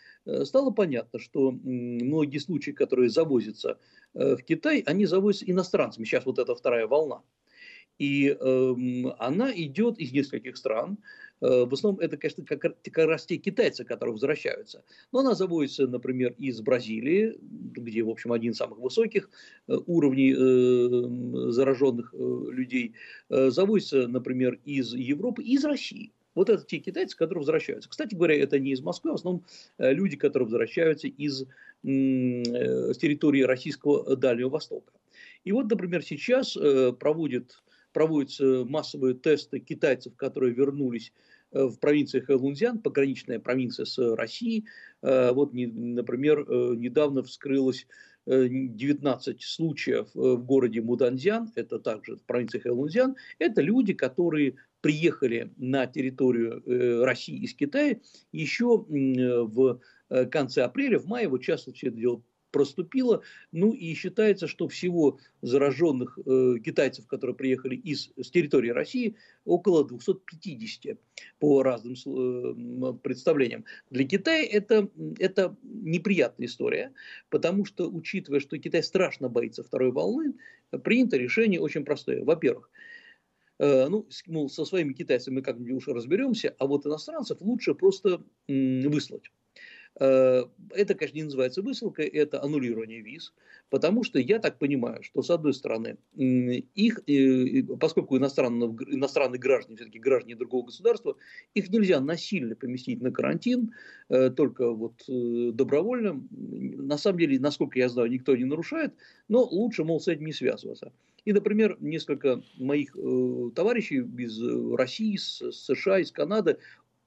Стало 0.45 0.71
понятно, 0.71 1.19
что 1.19 1.51
многие 1.51 2.39
случаи, 2.39 2.71
которые 2.71 3.11
завозятся 3.11 3.79
в 4.15 4.39
Китай, 4.39 4.83
они 4.87 5.07
завозятся 5.07 5.51
иностранцами. 5.51 6.05
Сейчас 6.05 6.25
вот 6.25 6.39
эта 6.39 6.55
вторая 6.55 6.87
волна. 6.87 7.23
И 7.99 8.29
э, 8.29 8.75
она 9.19 9.53
идет 9.55 9.99
из 9.99 10.13
нескольких 10.13 10.57
стран. 10.57 10.99
Э, 11.43 11.65
в 11.65 11.75
основном 11.75 12.01
это, 12.01 12.17
конечно, 12.17 12.45
как, 12.45 12.61
как 12.61 13.07
раз 13.07 13.27
те 13.27 13.37
китайцы, 13.37 13.85
которые 13.85 14.13
возвращаются. 14.13 14.85
Но 15.11 15.19
она 15.21 15.35
заводится, 15.35 15.87
например, 15.87 16.35
из 16.39 16.61
Бразилии, 16.61 17.37
где, 17.41 18.03
в 18.03 18.11
общем, 18.11 18.33
один 18.33 18.53
из 18.53 18.57
самых 18.57 18.79
высоких 18.79 19.29
э, 19.67 19.77
уровней 19.87 20.33
э, 20.33 21.51
зараженных 21.51 22.15
людей. 22.15 22.95
Заводится, 23.29 24.07
например, 24.07 24.59
из 24.65 24.95
Европы, 24.95 25.43
из 25.43 25.65
России. 25.65 26.13
Вот 26.35 26.49
это 26.49 26.65
те 26.65 26.79
китайцы, 26.79 27.17
которые 27.17 27.41
возвращаются. 27.41 27.91
Кстати 27.91 28.15
говоря, 28.15 28.37
это 28.37 28.59
не 28.59 28.71
из 28.71 28.81
Москвы, 28.81 29.11
а 29.11 29.13
в 29.13 29.17
основном 29.17 29.45
люди, 29.79 30.17
которые 30.17 30.47
возвращаются 30.47 31.09
из 31.09 31.43
с 31.83 32.99
территории 32.99 33.43
российского 33.43 34.17
Дальнего 34.17 34.51
Востока. 34.51 34.93
И 35.45 35.51
вот, 35.51 35.69
например, 35.69 36.03
сейчас 36.03 36.57
проводит, 36.99 37.63
проводятся 37.93 38.65
массовые 38.69 39.15
тесты 39.15 39.59
китайцев, 39.59 40.15
которые 40.17 40.55
вернулись 40.55 41.13
в 41.53 41.79
провинции 41.79 42.21
Хэлунцзян, 42.21 42.79
пограничная 42.79 43.39
провинция 43.39 43.85
с 43.85 43.99
Россией. 44.17 44.67
Э, 45.03 45.33
вот, 45.33 45.53
например, 45.53 46.41
э, 46.41 46.75
недавно 46.77 47.23
вскрылось 47.23 47.87
19 48.25 49.43
случаев 49.43 50.09
в 50.15 50.45
городе 50.45 50.81
Муданзян, 50.81 51.51
это 51.57 51.81
также 51.81 52.17
в 52.17 52.23
провинции 52.23 52.61
Хэлунцзян. 52.61 53.17
Это 53.41 53.63
люди, 53.63 53.95
которые 53.95 54.55
приехали 54.81 55.53
на 55.57 55.87
территорию 55.87 57.05
России 57.05 57.43
из 57.43 57.53
Китая 57.55 57.99
еще 58.31 58.87
в 58.89 59.81
конце 60.31 60.63
апреля, 60.63 61.01
в 61.01 61.07
мае, 61.07 61.27
вот 61.27 61.43
сейчас 61.43 61.63
все 61.63 61.89
это 61.89 61.97
дело 61.97 62.23
проступило. 62.53 63.23
Ну 63.51 63.73
и 63.73 63.95
считается, 63.95 64.47
что 64.47 64.69
всего 64.69 65.19
зараженных 65.41 66.19
э, 66.25 66.57
китайцев, 66.65 67.07
которые 67.09 67.35
приехали 67.35 67.75
из, 67.75 68.11
с 68.17 68.31
территории 68.31 68.71
России, 68.71 69.17
около 69.45 69.85
250 69.85 70.99
по 71.41 71.63
разным 71.63 71.95
э, 71.95 72.93
представлениям. 73.03 73.65
Для 73.91 74.07
Китая 74.07 74.45
это, 74.45 74.89
это 75.19 75.57
неприятная 75.63 76.47
история, 76.47 76.93
потому 77.31 77.65
что, 77.65 77.91
учитывая, 77.91 78.41
что 78.41 78.59
Китай 78.59 78.83
страшно 78.83 79.29
боится 79.29 79.65
второй 79.65 79.91
волны, 79.91 80.35
принято 80.85 81.17
решение 81.17 81.61
очень 81.61 81.85
простое. 81.85 82.23
Во-первых, 82.23 82.71
э, 83.59 83.89
ну, 83.89 84.07
мол, 84.27 84.49
со 84.49 84.65
своими 84.65 84.93
китайцами 84.93 85.37
мы 85.37 85.43
как-нибудь 85.43 85.73
уж 85.73 85.89
разберемся, 85.89 86.55
а 86.59 86.67
вот 86.67 86.87
иностранцев 86.87 87.41
лучше 87.41 87.75
просто 87.75 88.23
выслать. 88.47 89.31
Э, 90.01 90.45
это, 90.71 90.95
конечно, 90.95 91.17
не 91.17 91.25
называется 91.25 91.63
высылкой, 91.63 92.07
это 92.07 92.43
аннулирование 92.43 93.03
виз, 93.03 93.35
потому 93.69 94.05
что 94.05 94.19
я 94.19 94.39
так 94.39 94.59
понимаю, 94.59 95.03
что, 95.03 95.23
с 95.23 95.31
одной 95.31 95.53
стороны, 95.53 95.99
их, 96.15 97.01
поскольку 97.79 98.17
иностранные, 98.17 98.71
иностранные 98.89 99.39
граждане, 99.39 99.77
все-таки 99.77 99.99
граждане 99.99 100.37
другого 100.37 100.67
государства, 100.67 101.17
их 101.55 101.69
нельзя 101.69 102.01
насильно 102.01 102.57
поместить 102.57 103.03
на 103.03 103.11
карантин, 103.11 103.73
э, 104.09 104.31
только 104.31 104.71
вот 104.73 105.03
э, 105.09 105.51
добровольно. 105.53 106.23
На 106.31 106.97
самом 106.97 107.19
деле, 107.19 107.39
насколько 107.39 107.79
я 107.79 107.89
знаю, 107.89 108.11
никто 108.11 108.35
не 108.35 108.45
нарушает, 108.45 108.95
но 109.29 109.45
лучше, 109.45 109.85
мол, 109.85 110.01
с 110.01 110.09
этим 110.09 110.25
не 110.25 110.33
связываться. 110.33 110.93
И, 111.25 111.33
например, 111.33 111.77
несколько 111.79 112.43
моих 112.59 112.97
товарищей 113.55 113.99
из 114.19 114.43
России, 114.75 115.15
из 115.15 115.39
США, 115.53 116.01
из 116.01 116.11
Канады 116.11 116.59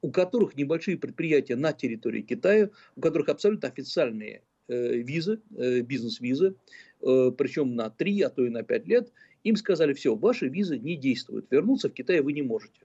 у 0.05 0.12
которых 0.12 0.55
небольшие 0.55 0.97
предприятия 0.97 1.55
на 1.55 1.74
территории 1.74 2.21
Китая, 2.21 2.69
у 2.95 3.01
которых 3.01 3.27
абсолютно 3.27 3.69
официальные 3.69 4.43
э, 4.67 4.97
визы, 4.97 5.41
э, 5.57 5.81
бизнес-визы, 5.81 6.53
э, 7.01 7.31
причем 7.35 7.75
на 7.75 7.89
3, 7.89 8.21
а 8.21 8.29
то 8.29 8.45
и 8.45 8.50
на 8.50 8.62
5 8.62 8.88
лет, 8.88 9.12
им 9.43 9.55
сказали, 9.55 9.93
все, 9.93 10.15
ваши 10.15 10.47
визы 10.47 10.77
не 10.77 10.95
действуют, 10.95 11.47
вернуться 11.50 11.89
в 11.89 11.93
Китай 11.93 12.21
вы 12.21 12.33
не 12.33 12.43
можете. 12.43 12.81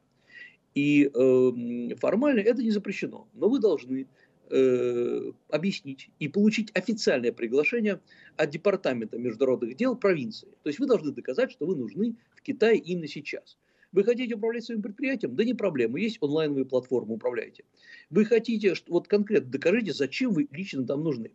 И 0.74 1.10
э, 1.12 1.94
формально 1.96 2.40
это 2.40 2.62
не 2.62 2.70
запрещено, 2.70 3.28
но 3.34 3.50
вы 3.50 3.58
должны 3.58 4.06
э, 4.48 5.32
объяснить 5.50 6.08
и 6.20 6.28
получить 6.28 6.70
официальное 6.72 7.32
приглашение 7.32 8.00
от 8.38 8.48
Департамента 8.48 9.18
международных 9.18 9.76
дел 9.76 9.94
провинции. 9.94 10.48
То 10.62 10.70
есть 10.70 10.78
вы 10.78 10.86
должны 10.86 11.12
доказать, 11.12 11.52
что 11.52 11.66
вы 11.66 11.76
нужны 11.76 12.16
в 12.34 12.40
Китае 12.40 12.78
именно 12.78 13.08
сейчас. 13.08 13.58
Вы 13.92 14.04
хотите 14.04 14.34
управлять 14.34 14.64
своим 14.64 14.82
предприятием? 14.82 15.34
Да 15.34 15.44
не 15.44 15.54
проблема, 15.54 15.98
есть 15.98 16.18
онлайновые 16.20 16.64
платформы, 16.64 17.14
управляйте. 17.14 17.64
Вы 18.08 18.24
хотите, 18.24 18.74
вот 18.88 19.08
конкретно 19.08 19.50
докажите, 19.50 19.92
зачем 19.92 20.32
вы 20.32 20.48
лично 20.52 20.86
там 20.86 21.02
нужны. 21.02 21.30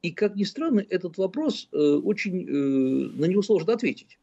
И, 0.00 0.10
как 0.10 0.34
ни 0.34 0.44
странно, 0.44 0.84
этот 0.88 1.16
вопрос 1.18 1.68
э, 1.72 1.76
очень, 1.76 2.48
э, 2.48 2.52
на 3.16 3.26
него 3.26 3.42
сложно 3.42 3.74
ответить. 3.74 4.18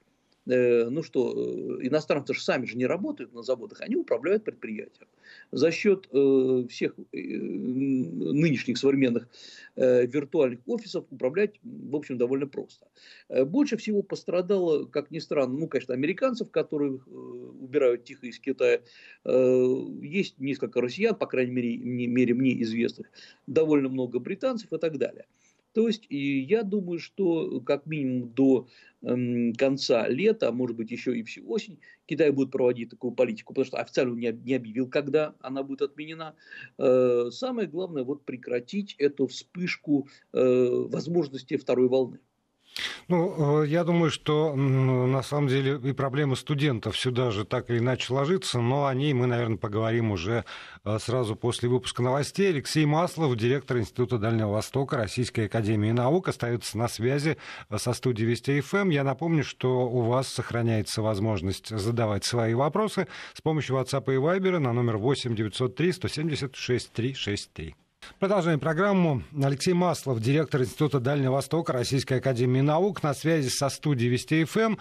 Э, 0.50 0.89
ну 0.89 1.03
что, 1.03 1.32
э, 1.32 1.88
иностранцы 1.88 2.34
же 2.34 2.41
сами 2.41 2.65
же 2.65 2.75
не 2.75 2.88
работают 2.88 3.34
на 3.34 3.44
заводах, 3.44 3.82
они 3.82 3.96
управляют 3.96 4.44
предприятием. 4.44 5.08
За 5.51 5.72
счет 5.72 6.10
э, 6.12 6.65
всех 6.70 6.96
нынешних 7.12 8.77
современных 8.77 9.27
виртуальных 9.75 10.60
офисов 10.65 11.06
управлять, 11.10 11.56
в 11.63 11.96
общем, 11.96 12.18
довольно 12.18 12.48
просто. 12.48 12.88
Больше 13.29 13.77
всего 13.77 14.01
пострадало, 14.01 14.86
как 14.86 15.10
ни 15.10 15.20
странно, 15.20 15.58
ну, 15.58 15.68
конечно, 15.68 15.94
американцев, 15.94 16.51
которые 16.51 17.00
убирают 17.08 18.03
тихо 18.03 18.27
из 18.27 18.39
Китая. 18.39 18.82
Есть 19.24 20.39
несколько 20.39 20.82
россиян, 20.82 21.15
по 21.15 21.27
крайней 21.27 21.51
мере, 21.51 22.34
мне 22.34 22.62
известных, 22.63 23.10
довольно 23.48 23.88
много 23.88 24.20
британцев 24.20 24.74
и 24.74 24.77
так 24.77 24.98
далее. 24.98 25.25
То 25.80 25.88
есть, 25.88 26.08
и 26.10 26.42
я 26.42 26.64
думаю, 26.64 27.00
что 27.00 27.62
как 27.62 27.86
минимум 27.86 28.34
до 28.34 28.68
э, 29.02 29.54
конца 29.54 30.10
лета, 30.10 30.50
а 30.50 30.52
может 30.52 30.76
быть 30.76 30.92
еще 30.92 31.18
и 31.18 31.24
всю 31.24 31.50
осень, 31.50 31.80
Китай 32.06 32.32
будет 32.32 32.52
проводить 32.52 32.90
такую 32.90 33.14
политику, 33.14 33.54
потому 33.54 33.66
что 33.66 33.78
официально 33.78 34.14
не, 34.14 34.30
не 34.30 34.56
объявил, 34.56 34.90
когда 34.90 35.36
она 35.40 35.64
будет 35.64 35.84
отменена. 35.84 36.36
Э, 36.78 37.30
самое 37.32 37.70
главное, 37.70 38.04
вот 38.04 38.26
прекратить 38.26 38.94
эту 38.98 39.28
вспышку 39.28 40.10
э, 40.34 40.68
возможности 40.90 41.56
второй 41.56 41.88
волны. 41.88 42.20
Ну, 43.08 43.64
э, 43.64 43.68
я 43.68 43.84
думаю, 43.84 44.12
что 44.12 44.56
на 44.56 45.24
самом 45.24 45.48
деле 45.48 45.80
и 45.84 45.94
проблемы 45.94 46.36
студентов 46.36 46.98
сюда 46.98 47.32
же 47.32 47.46
так 47.46 47.70
или 47.70 47.80
иначе 47.80 48.14
ложится, 48.14 48.60
но 48.60 48.86
о 48.86 48.94
ней 48.94 49.14
мы, 49.14 49.28
наверное, 49.28 49.58
поговорим 49.58 50.12
уже 50.12 50.46
э, 50.84 51.00
сразу 51.00 51.36
после 51.36 51.70
выпуска 51.70 52.02
новостей. 52.02 52.50
Алексей 52.50 52.86
Маслов, 52.86 53.36
директор 53.36 53.78
Института 53.78 54.18
Дальнего 54.18 54.52
Востока 54.52 54.98
Российской 54.98 55.46
Академии 55.46 55.92
Наук, 55.92 56.28
остается 56.28 56.78
на 56.78 56.88
связи 56.88 57.38
э, 57.70 57.78
со 57.78 57.94
студией 57.94 58.30
Вести 58.30 58.62
ФМ. 58.62 58.90
Я 58.90 59.04
напомню, 59.04 59.44
что 59.44 59.88
у 59.90 60.02
вас 60.02 60.28
сохраняется 60.28 61.02
возможность 61.02 61.70
задавать 61.70 62.26
свои 62.26 62.54
вопросы 62.54 63.08
с 63.34 63.42
помощью 63.42 63.78
WhatsApp 63.78 64.14
и 64.14 64.18
Viber 64.18 64.60
на 64.60 64.74
номер 64.74 64.98
8 64.98 65.36
903 65.36 65.92
176 65.92 66.92
363. 66.92 67.76
Продолжаем 68.18 68.60
программу. 68.60 69.22
Алексей 69.42 69.74
Маслов, 69.74 70.20
директор 70.20 70.62
Института 70.62 71.00
Дальнего 71.00 71.34
Востока 71.34 71.74
Российской 71.74 72.16
Академии 72.16 72.62
Наук, 72.62 73.04
на 73.04 73.13
связи 73.13 73.50
со 73.50 73.70
студией 73.70 74.10
Вести 74.10 74.44
ФМ. 74.44 74.75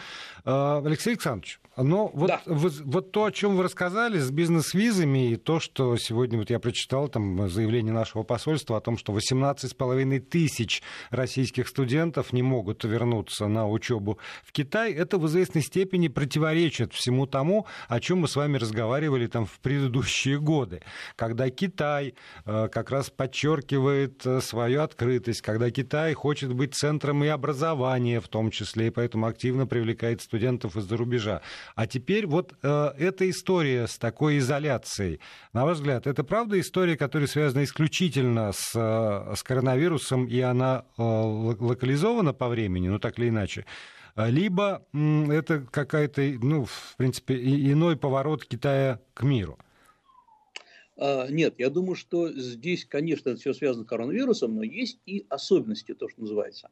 Э, 0.44 0.82
Алексей 0.84 1.10
Александрович, 1.10 1.60
но 1.82 2.10
вот, 2.12 2.28
да. 2.28 2.42
вот, 2.46 2.72
вот 2.84 3.12
то, 3.12 3.24
о 3.24 3.32
чем 3.32 3.56
вы 3.56 3.62
рассказали 3.62 4.18
с 4.18 4.30
бизнес-визами, 4.30 5.32
и 5.32 5.36
то, 5.36 5.60
что 5.60 5.96
сегодня 5.96 6.38
вот 6.38 6.50
я 6.50 6.58
прочитал 6.58 7.08
там 7.08 7.48
заявление 7.48 7.92
нашего 7.92 8.24
посольства 8.24 8.76
о 8.76 8.80
том, 8.80 8.98
что 8.98 9.12
18,5 9.12 10.20
тысяч 10.20 10.82
российских 11.10 11.68
студентов 11.68 12.32
не 12.32 12.42
могут 12.42 12.84
вернуться 12.84 13.46
на 13.46 13.68
учебу 13.68 14.18
в 14.42 14.52
Китай, 14.52 14.92
это 14.92 15.18
в 15.18 15.26
известной 15.28 15.62
степени 15.62 16.08
противоречит 16.08 16.92
всему 16.92 17.26
тому, 17.26 17.66
о 17.88 18.00
чем 18.00 18.18
мы 18.18 18.28
с 18.28 18.34
вами 18.34 18.56
разговаривали 18.56 19.26
там 19.26 19.46
в 19.46 19.60
предыдущие 19.60 20.40
годы, 20.40 20.82
когда 21.16 21.48
Китай 21.50 22.14
э, 22.44 22.68
как 22.72 22.90
раз 22.90 23.10
подчеркивает 23.10 24.26
э, 24.26 24.40
свою 24.40 24.82
открытость, 24.82 25.42
когда 25.42 25.70
Китай 25.70 26.12
хочет 26.14 26.52
быть 26.52 26.74
центром 26.74 27.22
и 27.22 27.28
образования 27.28 28.20
в 28.20 28.28
том 28.28 28.50
числе, 28.50 28.88
и 28.88 28.90
поэтому 28.90 29.26
активно 29.26 29.66
привлекает 29.66 30.22
студентов 30.22 30.76
из-за 30.76 30.96
рубежа. 30.96 31.42
А 31.74 31.86
теперь 31.86 32.26
вот 32.26 32.54
э, 32.62 32.90
эта 32.98 33.28
история 33.28 33.86
с 33.86 33.98
такой 33.98 34.38
изоляцией, 34.38 35.20
на 35.52 35.64
ваш 35.64 35.78
взгляд, 35.78 36.06
это 36.06 36.24
правда 36.24 36.58
история, 36.60 36.96
которая 36.96 37.28
связана 37.28 37.64
исключительно 37.64 38.52
с, 38.52 38.72
э, 38.74 39.34
с 39.34 39.42
коронавирусом, 39.42 40.26
и 40.26 40.40
она 40.40 40.84
э, 40.96 41.02
локализована 41.02 42.32
по 42.32 42.48
времени, 42.48 42.88
ну 42.88 42.98
так 42.98 43.18
или 43.18 43.28
иначе? 43.28 43.64
Либо 44.16 44.84
э, 44.92 45.32
это 45.32 45.60
какая-то, 45.70 46.22
ну, 46.42 46.64
в 46.64 46.94
принципе, 46.96 47.36
иной 47.36 47.96
поворот 47.96 48.44
Китая 48.44 49.00
к 49.14 49.22
миру? 49.22 49.58
А, 50.96 51.28
нет, 51.28 51.54
я 51.58 51.70
думаю, 51.70 51.94
что 51.94 52.32
здесь, 52.32 52.84
конечно, 52.84 53.36
все 53.36 53.54
связано 53.54 53.84
с 53.84 53.88
коронавирусом, 53.88 54.56
но 54.56 54.64
есть 54.64 54.98
и 55.06 55.24
особенности, 55.28 55.94
то, 55.94 56.08
что 56.08 56.20
называется. 56.22 56.70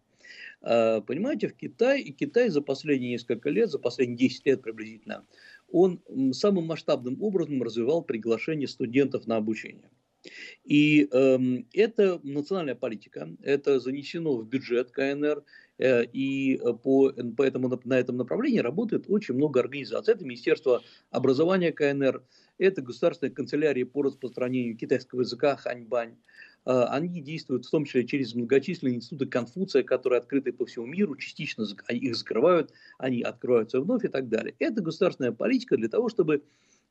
А, 0.63 1.01
понимаете, 1.01 1.49
в 1.49 1.55
Китае, 1.55 2.03
и 2.03 2.13
Китай 2.13 2.49
за 2.49 2.61
последние 2.63 3.13
несколько 3.13 3.51
лет, 3.51 3.71
за 3.71 3.79
последние 3.79 4.19
10 4.19 4.47
лет 4.47 4.63
приблизительно, 4.63 5.25
он 5.71 6.01
самым 6.33 6.67
масштабным 6.67 7.23
образом 7.23 7.63
развивал 7.63 8.03
приглашение 8.03 8.69
студентов 8.69 9.27
на 9.27 9.37
обучение. 9.37 9.91
И 10.65 11.09
э, 11.11 11.39
это 11.73 12.21
национальная 12.23 12.75
политика, 12.75 13.29
это 13.43 13.79
занесено 13.79 14.37
в 14.37 14.49
бюджет 14.49 14.91
КНР, 14.91 15.45
э, 15.79 16.05
и 16.05 16.59
по, 16.83 17.13
по 17.13 17.43
этому, 17.43 17.81
на 17.85 17.99
этом 17.99 18.17
направлении 18.17 18.59
работает 18.59 19.05
очень 19.09 19.35
много 19.35 19.61
организаций. 19.61 20.15
Это 20.15 20.25
Министерство 20.25 20.83
образования 21.11 21.73
КНР, 21.73 22.25
это 22.59 22.83
Государственная 22.83 23.33
канцелярия 23.33 23.87
по 23.87 24.03
распространению 24.03 24.77
китайского 24.77 25.21
языка 25.21 25.57
Ханьбань, 25.57 26.17
они 26.67 27.21
действуют 27.21 27.65
в 27.65 27.71
том 27.71 27.85
числе 27.85 28.05
через 28.05 28.35
многочисленные 28.35 28.97
институты 28.97 29.27
Конфуция, 29.27 29.83
которые 29.83 30.19
открыты 30.19 30.53
по 30.53 30.67
всему 30.67 30.87
миру, 30.87 31.15
частично 31.17 31.65
их 31.89 32.17
закрывают, 32.17 32.73
они 32.99 33.23
открываются 33.23 33.81
вновь 33.81 34.05
и 34.05 34.09
так 34.09 34.29
далее. 34.29 34.55
Это 34.59 34.83
государственная 34.83 35.33
политика 35.33 35.77
для 35.77 35.89
того, 35.89 36.09
чтобы 36.09 36.43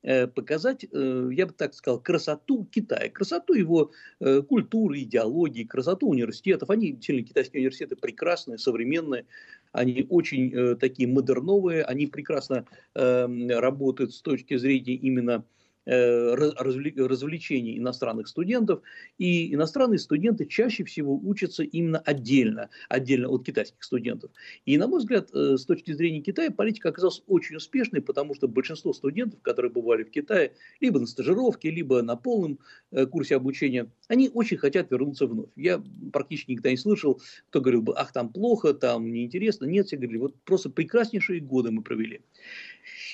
э, 0.04 0.28
показать, 0.28 0.86
э, 0.90 1.30
я 1.34 1.46
бы 1.46 1.54
так 1.54 1.74
сказал, 1.74 2.00
красоту 2.00 2.66
Китая, 2.72 3.10
красоту 3.10 3.54
его 3.54 3.92
э, 4.22 4.42
культуры, 4.42 5.02
идеологии, 5.02 5.66
красоту 5.66 6.08
университетов. 6.08 6.70
Они, 6.70 6.94
действительно, 6.94 7.28
китайские 7.28 7.60
университеты 7.60 7.98
прекрасные, 7.98 8.58
современные, 8.58 9.26
они 9.74 10.06
очень 10.10 10.78
такие 10.78 11.10
модерновые, 11.10 11.84
они 11.84 12.08
прекрасно 12.08 12.66
работают 12.94 14.14
с 14.14 14.22
точки 14.22 14.56
зрения 14.56 14.94
именно 14.94 15.44
Э, 15.44 15.65
развлечений 15.86 17.78
иностранных 17.78 18.28
студентов, 18.28 18.82
и 19.18 19.54
иностранные 19.54 20.00
студенты 20.00 20.46
чаще 20.46 20.84
всего 20.84 21.16
учатся 21.16 21.64
именно 21.64 22.00
отдельно, 22.00 22.70
отдельно 22.90 23.30
от 23.30 23.46
китайских 23.46 23.84
студентов. 23.84 24.32
И, 24.66 24.78
на 24.78 24.88
мой 24.88 25.00
взгляд, 25.00 25.30
э, 25.34 25.58
с 25.58 25.66
точки 25.66 25.92
зрения 25.92 26.22
Китая, 26.22 26.52
политика 26.52 26.90
оказалась 26.90 27.22
очень 27.28 27.58
успешной, 27.58 28.02
потому 28.02 28.34
что 28.34 28.48
большинство 28.48 28.94
студентов, 28.94 29.42
которые 29.42 29.72
бывали 29.72 30.04
в 30.04 30.12
Китае, 30.12 30.54
либо 30.80 31.00
на 31.00 31.06
стажировке, 31.06 31.70
либо 31.70 32.02
на 32.02 32.16
полном 32.16 32.60
э, 32.92 33.06
курсе 33.06 33.36
обучения, 33.36 33.92
они 34.08 34.30
очень 34.34 34.58
хотят 34.58 34.92
вернуться 34.92 35.28
вновь. 35.28 35.50
Я 35.56 35.84
практически 36.12 36.52
никогда 36.52 36.72
не 36.72 36.78
слышал, 36.78 37.22
кто 37.50 37.62
говорил 37.62 37.82
бы, 37.82 37.94
ах, 37.96 38.12
там 38.12 38.32
плохо, 38.32 38.74
там 38.74 39.12
неинтересно. 39.12 39.66
Нет, 39.66 39.88
все 39.88 39.98
говорили, 39.98 40.18
вот 40.18 40.36
просто 40.44 40.70
прекраснейшие 40.70 41.40
годы 41.42 41.72
мы 41.72 41.84
провели. 41.84 42.22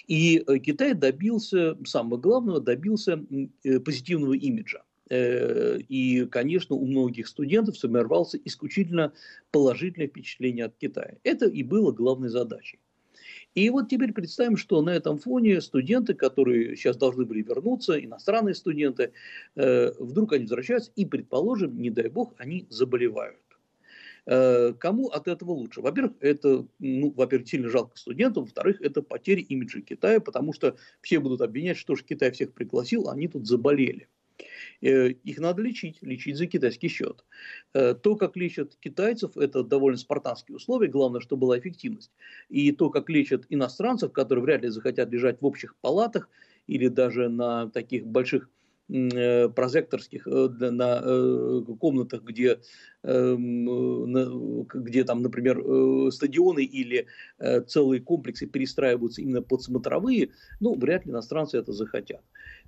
И 0.07 0.43
э, 0.45 0.59
Китай 0.59 0.93
добился, 0.93 1.77
самого 1.85 2.17
главного, 2.17 2.59
добился 2.59 3.23
э, 3.63 3.79
позитивного 3.79 4.33
имиджа. 4.33 4.83
Э, 5.09 5.77
и, 5.79 6.25
конечно, 6.25 6.75
у 6.75 6.85
многих 6.85 7.27
студентов 7.27 7.77
сформировался 7.77 8.39
исключительно 8.43 9.13
положительное 9.51 10.07
впечатление 10.07 10.65
от 10.65 10.75
Китая. 10.77 11.17
Это 11.23 11.47
и 11.47 11.63
было 11.63 11.91
главной 11.91 12.29
задачей. 12.29 12.79
И 13.53 13.69
вот 13.69 13.89
теперь 13.89 14.13
представим, 14.13 14.55
что 14.55 14.81
на 14.81 14.91
этом 14.91 15.19
фоне 15.19 15.59
студенты, 15.59 16.13
которые 16.13 16.77
сейчас 16.77 16.95
должны 16.95 17.25
были 17.25 17.41
вернуться, 17.41 18.01
иностранные 18.01 18.55
студенты, 18.55 19.11
вдруг 19.55 20.31
они 20.31 20.43
возвращаются 20.43 20.89
и, 20.95 21.05
предположим, 21.05 21.81
не 21.81 21.89
дай 21.89 22.07
бог, 22.07 22.33
они 22.37 22.65
заболевают. 22.69 23.50
Э, 24.27 24.73
кому 24.73 25.07
от 25.07 25.27
этого 25.27 25.51
лучше? 25.51 25.81
Во-первых, 25.81 26.13
это, 26.19 26.67
ну, 26.79 27.11
во-первых, 27.11 27.47
сильно 27.47 27.69
жалко 27.69 27.97
студентам, 27.97 28.43
во-вторых, 28.43 28.81
это 28.81 29.01
потеря 29.01 29.41
имиджа 29.41 29.81
Китая, 29.81 30.19
потому 30.19 30.53
что 30.53 30.77
все 31.01 31.19
будут 31.19 31.41
обвинять, 31.41 31.77
что 31.77 31.95
же 31.95 32.03
Китай 32.03 32.31
всех 32.31 32.53
пригласил, 32.53 33.07
а 33.07 33.13
они 33.13 33.27
тут 33.27 33.47
заболели. 33.47 34.07
Э, 34.81 35.09
их 35.09 35.39
надо 35.39 35.61
лечить, 35.61 35.97
лечить 36.01 36.37
за 36.37 36.47
китайский 36.47 36.87
счет. 36.87 37.23
Э, 37.73 37.93
то, 37.93 38.15
как 38.15 38.35
лечат 38.35 38.75
китайцев, 38.79 39.37
это 39.37 39.63
довольно 39.63 39.97
спартанские 39.97 40.55
условия, 40.55 40.87
главное, 40.87 41.21
чтобы 41.21 41.41
была 41.41 41.59
эффективность. 41.59 42.11
И 42.49 42.71
то, 42.71 42.89
как 42.89 43.09
лечат 43.09 43.45
иностранцев, 43.49 44.11
которые 44.11 44.43
вряд 44.43 44.63
ли 44.63 44.69
захотят 44.69 45.11
лежать 45.11 45.41
в 45.41 45.45
общих 45.45 45.75
палатах 45.77 46.29
или 46.67 46.87
даже 46.87 47.29
на 47.29 47.69
таких 47.69 48.05
больших 48.05 48.49
прозекторских 49.55 50.27
э, 50.27 50.49
на 50.49 51.01
э, 51.03 51.61
комнатах, 51.79 52.23
где, 52.23 52.59
эм, 53.03 54.65
где 54.65 55.03
там, 55.03 55.21
например, 55.21 56.11
стадионы 56.11 56.63
или 56.63 57.07
целые 57.67 58.01
комплексы 58.01 58.47
перестраиваются 58.47 59.21
именно 59.21 59.41
под 59.41 59.61
смотровые, 59.63 60.31
ну, 60.59 60.75
вряд 60.75 61.05
ли 61.05 61.11
иностранцы 61.11 61.57
это 61.57 61.71
захотят. 61.71 62.21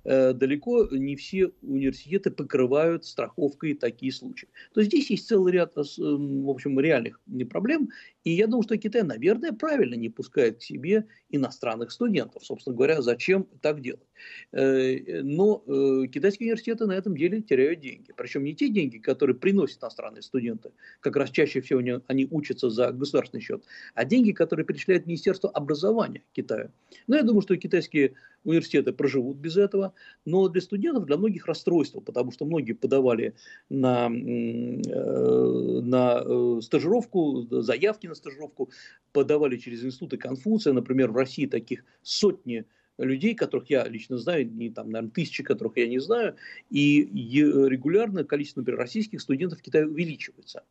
Далеко 0.04 0.88
не 0.90 1.16
все 1.16 1.50
университеты 1.62 2.30
покрывают 2.30 3.04
страховкой 3.04 3.74
такие 3.74 4.12
случаи. 4.12 4.48
То 4.72 4.80
есть 4.80 4.92
здесь 4.92 5.10
есть 5.10 5.26
целый 5.26 5.52
ряд, 5.52 5.74
в 5.76 6.50
общем, 6.50 6.78
реальных 6.78 7.20
проблем, 7.50 7.88
и 8.24 8.30
я 8.30 8.46
думаю, 8.46 8.62
что 8.62 8.76
Китай, 8.78 9.02
наверное, 9.02 9.52
правильно 9.52 9.94
не 9.94 10.08
пускает 10.08 10.58
к 10.58 10.62
себе 10.62 11.06
иностранных 11.30 11.92
студентов. 11.92 12.44
Собственно 12.44 12.74
говоря, 12.74 13.02
зачем 13.02 13.46
так 13.60 13.80
делать? 13.80 14.06
Э, 14.52 15.22
но 15.22 15.62
э, 15.66 16.06
китайские 16.08 16.46
университеты 16.48 16.86
на 16.86 16.92
этом 16.92 17.16
деле 17.16 17.42
теряют 17.42 17.80
деньги. 17.80 18.12
Причем 18.16 18.44
не 18.44 18.54
те 18.54 18.68
деньги, 18.68 18.98
которые 18.98 19.36
приносят 19.36 19.82
иностранные 19.82 20.22
студенты, 20.22 20.70
как 21.00 21.16
раз 21.16 21.30
чаще 21.30 21.60
всего 21.60 21.80
они 22.06 22.26
учатся 22.30 22.70
за 22.70 22.92
государственный 22.92 23.42
счет, 23.42 23.64
а 23.94 24.04
деньги, 24.04 24.32
которые 24.32 24.64
перечисляет 24.64 25.06
Министерство 25.06 25.50
образования 25.50 26.22
Китая. 26.32 26.70
Но 27.06 27.16
я 27.16 27.22
думаю, 27.22 27.42
что 27.42 27.56
китайские 27.56 28.14
университеты 28.44 28.92
проживут 28.92 29.36
без 29.36 29.56
этого, 29.56 29.93
но 30.24 30.48
для 30.48 30.60
студентов, 30.60 31.06
для 31.06 31.16
многих 31.16 31.46
расстройство, 31.46 32.00
потому 32.00 32.32
что 32.32 32.44
многие 32.44 32.72
подавали 32.72 33.34
на, 33.68 34.06
э, 34.06 35.80
на 35.82 36.60
стажировку, 36.60 37.46
заявки 37.62 38.06
на 38.06 38.14
стажировку, 38.14 38.70
подавали 39.12 39.56
через 39.56 39.84
институты 39.84 40.16
Конфуция, 40.16 40.72
например, 40.72 41.10
в 41.10 41.16
России 41.16 41.46
таких 41.46 41.84
сотни 42.02 42.64
людей, 42.98 43.34
которых 43.34 43.70
я 43.70 43.86
лично 43.88 44.18
знаю, 44.18 44.50
не 44.50 44.70
там, 44.70 44.90
наверное, 44.90 45.12
тысячи, 45.12 45.42
которых 45.42 45.76
я 45.76 45.88
не 45.88 45.98
знаю, 45.98 46.36
и 46.70 47.02
регулярно 47.02 48.24
количество, 48.24 48.60
например, 48.60 48.78
российских 48.78 49.20
студентов 49.20 49.58
в 49.58 49.62
Китае 49.62 49.86
увеличивается. 49.86 50.62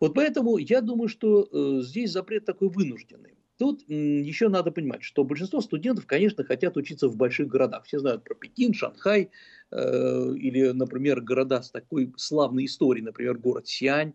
Вот 0.00 0.14
поэтому 0.14 0.56
я 0.56 0.80
думаю, 0.80 1.08
что 1.08 1.48
э, 1.52 1.82
здесь 1.82 2.10
запрет 2.10 2.46
такой 2.46 2.68
вынужденный. 2.68 3.34
Тут 3.60 3.86
еще 3.90 4.48
надо 4.48 4.70
понимать, 4.70 5.02
что 5.02 5.22
большинство 5.22 5.60
студентов, 5.60 6.06
конечно, 6.06 6.42
хотят 6.44 6.78
учиться 6.78 7.08
в 7.08 7.16
больших 7.16 7.48
городах. 7.48 7.84
Все 7.84 7.98
знают 7.98 8.24
про 8.24 8.34
Пекин, 8.34 8.72
Шанхай 8.72 9.28
э, 9.70 10.34
или, 10.34 10.70
например, 10.70 11.20
города 11.20 11.60
с 11.60 11.70
такой 11.70 12.10
славной 12.16 12.64
историей, 12.64 13.04
например, 13.04 13.36
город 13.36 13.68
Сиань. 13.68 14.14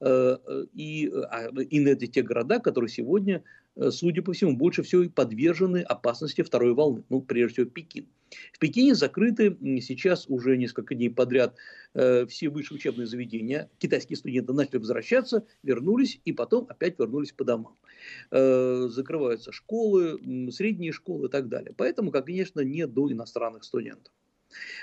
Э, 0.00 0.38
э, 0.42 0.64
и, 0.72 1.12
а, 1.30 1.48
и 1.48 1.84
это 1.84 2.06
те 2.06 2.22
города, 2.22 2.58
которые 2.58 2.88
сегодня 2.88 3.42
судя 3.90 4.22
по 4.22 4.32
всему, 4.32 4.56
больше 4.56 4.82
всего 4.82 5.08
подвержены 5.08 5.82
опасности 5.82 6.42
второй 6.42 6.74
волны. 6.74 7.04
Ну, 7.08 7.20
прежде 7.20 7.54
всего, 7.54 7.66
Пекин. 7.66 8.06
В 8.52 8.58
Пекине 8.58 8.94
закрыты 8.94 9.56
сейчас 9.80 10.26
уже 10.28 10.56
несколько 10.56 10.94
дней 10.94 11.10
подряд 11.10 11.56
э, 11.94 12.26
все 12.26 12.48
высшие 12.48 12.76
учебные 12.76 13.06
заведения. 13.06 13.70
Китайские 13.78 14.16
студенты 14.16 14.52
начали 14.52 14.78
возвращаться, 14.78 15.46
вернулись 15.62 16.20
и 16.24 16.32
потом 16.32 16.66
опять 16.68 16.98
вернулись 16.98 17.32
по 17.32 17.44
домам. 17.44 17.76
Э, 18.30 18.88
закрываются 18.90 19.52
школы, 19.52 20.18
средние 20.50 20.92
школы 20.92 21.28
и 21.28 21.30
так 21.30 21.48
далее. 21.48 21.72
Поэтому, 21.76 22.10
конечно, 22.10 22.60
не 22.60 22.86
до 22.86 23.10
иностранных 23.12 23.64
студентов. 23.64 24.12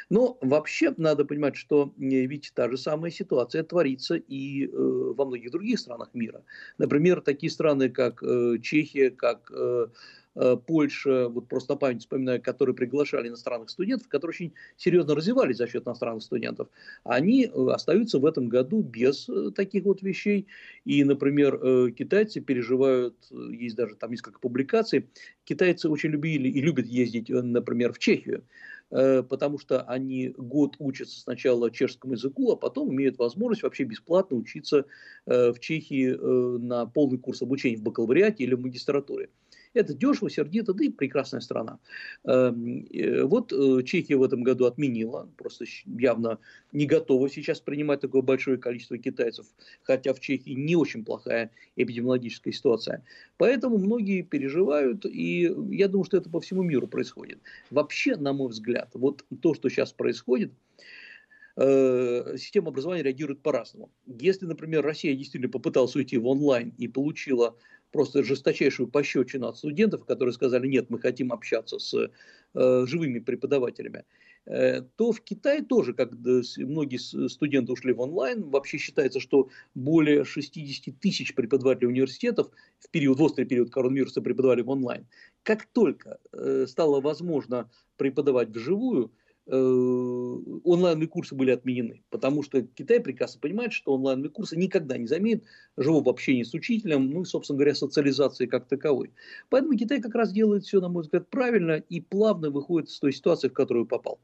Но 0.09 0.37
вообще 0.41 0.93
надо 0.97 1.25
понимать, 1.25 1.55
что 1.55 1.93
ведь 1.97 2.51
та 2.55 2.69
же 2.69 2.77
самая 2.77 3.11
ситуация 3.11 3.63
творится 3.63 4.15
и 4.15 4.65
э, 4.65 4.69
во 4.73 5.25
многих 5.25 5.51
других 5.51 5.79
странах 5.79 6.09
мира. 6.13 6.43
Например, 6.77 7.21
такие 7.21 7.51
страны, 7.51 7.89
как 7.89 8.21
э, 8.23 8.57
Чехия, 8.61 9.09
как 9.09 9.51
э, 9.55 9.87
Польша, 10.65 11.29
вот 11.29 11.47
просто 11.47 11.73
на 11.73 11.77
память 11.77 12.01
вспоминаю, 12.01 12.41
которые 12.41 12.75
приглашали 12.75 13.27
иностранных 13.27 13.69
студентов, 13.69 14.07
которые 14.07 14.29
очень 14.29 14.53
серьезно 14.77 15.13
развивались 15.13 15.57
за 15.57 15.67
счет 15.67 15.85
иностранных 15.85 16.23
студентов, 16.23 16.69
они 17.03 17.51
остаются 17.69 18.17
в 18.17 18.25
этом 18.25 18.49
году 18.49 18.81
без 18.81 19.29
таких 19.55 19.83
вот 19.83 20.01
вещей. 20.01 20.47
И, 20.85 21.03
например, 21.03 21.91
китайцы 21.91 22.41
переживают, 22.41 23.15
есть 23.29 23.75
даже 23.75 23.95
там 23.95 24.09
несколько 24.09 24.39
публикаций, 24.39 25.07
китайцы 25.43 25.87
очень 25.87 26.09
любили 26.09 26.49
и 26.49 26.61
любят 26.61 26.87
ездить, 26.87 27.29
например, 27.29 27.93
в 27.93 27.99
Чехию. 27.99 28.43
Э, 28.93 29.23
потому 29.23 29.57
что 29.57 29.81
они 29.81 30.29
год 30.37 30.75
учатся 30.77 31.19
сначала 31.19 31.71
чешскому 31.71 32.13
языку, 32.13 32.51
а 32.51 32.55
потом 32.55 32.93
имеют 32.93 33.17
возможность 33.17 33.63
вообще 33.63 33.85
бесплатно 33.85 34.37
учиться 34.37 34.85
э, 35.25 35.51
в 35.51 35.59
Чехии 35.59 36.13
э, 36.13 36.57
на 36.59 36.85
полный 36.85 37.17
курс 37.17 37.41
обучения 37.41 37.77
в 37.77 37.81
бакалавриате 37.81 38.43
или 38.43 38.53
в 38.53 38.61
магистратуре. 38.61 39.29
Это 39.73 39.93
дешево, 39.93 40.29
сердито, 40.29 40.73
да 40.73 40.85
и 40.85 40.89
прекрасная 40.89 41.41
страна. 41.41 41.79
Эм, 42.25 42.85
э, 42.91 43.23
вот 43.23 43.51
э, 43.51 43.83
Чехия 43.83 44.17
в 44.17 44.23
этом 44.23 44.43
году 44.43 44.65
отменила, 44.65 45.29
просто 45.37 45.65
явно 45.85 46.39
не 46.71 46.85
готова 46.85 47.29
сейчас 47.29 47.59
принимать 47.59 48.01
такое 48.01 48.21
большое 48.21 48.57
количество 48.57 48.97
китайцев, 48.97 49.47
хотя 49.81 50.13
в 50.13 50.19
Чехии 50.19 50.51
не 50.51 50.75
очень 50.75 51.03
плохая 51.03 51.51
эпидемиологическая 51.75 52.53
ситуация. 52.53 53.03
Поэтому 53.37 53.77
многие 53.77 54.21
переживают, 54.21 55.05
и 55.05 55.51
я 55.71 55.87
думаю, 55.87 56.05
что 56.05 56.17
это 56.17 56.29
по 56.29 56.39
всему 56.39 56.61
миру 56.61 56.87
происходит. 56.87 57.39
Вообще, 57.71 58.15
на 58.15 58.33
мой 58.33 58.49
взгляд, 58.49 58.91
вот 58.93 59.25
то, 59.41 59.55
что 59.55 59.69
сейчас 59.69 59.91
происходит, 59.91 60.51
э, 61.55 62.35
система 62.37 62.69
образования 62.69 63.03
реагирует 63.03 63.41
по-разному. 63.41 63.91
Если, 64.05 64.45
например, 64.45 64.83
Россия 64.83 65.15
действительно 65.15 65.51
попыталась 65.51 65.95
уйти 65.95 66.17
в 66.17 66.27
онлайн 66.27 66.73
и 66.77 66.87
получила 66.87 67.55
просто 67.93 68.23
жесточайшую 68.23 68.87
пощечину 68.87 69.47
от 69.47 69.57
студентов, 69.57 70.03
которые 70.03 70.33
сказали, 70.33 70.67
нет, 70.67 70.89
мы 70.89 70.99
хотим 70.99 71.31
общаться 71.31 71.79
с 71.79 71.93
э, 72.55 72.85
живыми 72.85 73.19
преподавателями, 73.19 74.03
э, 74.45 74.81
то 74.97 75.11
в 75.11 75.21
Китае 75.21 75.61
тоже, 75.61 75.93
когда 75.93 76.41
многие 76.57 76.97
студенты 77.29 77.71
ушли 77.71 77.93
в 77.93 78.01
онлайн, 78.01 78.49
вообще 78.49 78.77
считается, 78.79 79.19
что 79.19 79.49
более 79.75 80.25
60 80.25 80.99
тысяч 80.99 81.35
преподавателей 81.35 81.87
университетов 81.87 82.49
в 82.79 82.89
период, 82.89 83.19
в 83.19 83.23
острый 83.23 83.45
период 83.45 83.69
коронавируса 83.69 84.21
преподавали 84.21 84.63
в 84.63 84.69
онлайн. 84.69 85.05
Как 85.43 85.65
только 85.67 86.17
э, 86.33 86.65
стало 86.67 86.99
возможно 86.99 87.69
преподавать 87.97 88.49
вживую, 88.49 89.11
онлайновые 89.45 91.07
курсы 91.07 91.35
были 91.35 91.51
отменены, 91.51 92.03
потому 92.09 92.43
что 92.43 92.61
Китай 92.61 92.99
прекрасно 92.99 93.41
понимает, 93.41 93.73
что 93.73 93.93
онлайновые 93.93 94.31
курсы 94.31 94.55
никогда 94.55 94.97
не 94.97 95.07
заменят 95.07 95.43
живого 95.75 96.11
общения 96.11 96.45
с 96.45 96.53
учителем, 96.53 97.09
ну 97.09 97.21
и, 97.23 97.25
собственно 97.25 97.57
говоря, 97.57 97.75
социализации 97.75 98.45
как 98.45 98.67
таковой. 98.67 99.11
Поэтому 99.49 99.77
Китай 99.77 100.01
как 100.01 100.15
раз 100.15 100.31
делает 100.31 100.63
все, 100.63 100.79
на 100.79 100.89
мой 100.89 101.03
взгляд, 101.03 101.29
правильно 101.29 101.73
и 101.73 101.99
плавно 101.99 102.51
выходит 102.51 102.89
из 102.89 102.99
той 102.99 103.11
ситуации, 103.11 103.49
в 103.49 103.53
которую 103.53 103.85
попал. 103.85 104.19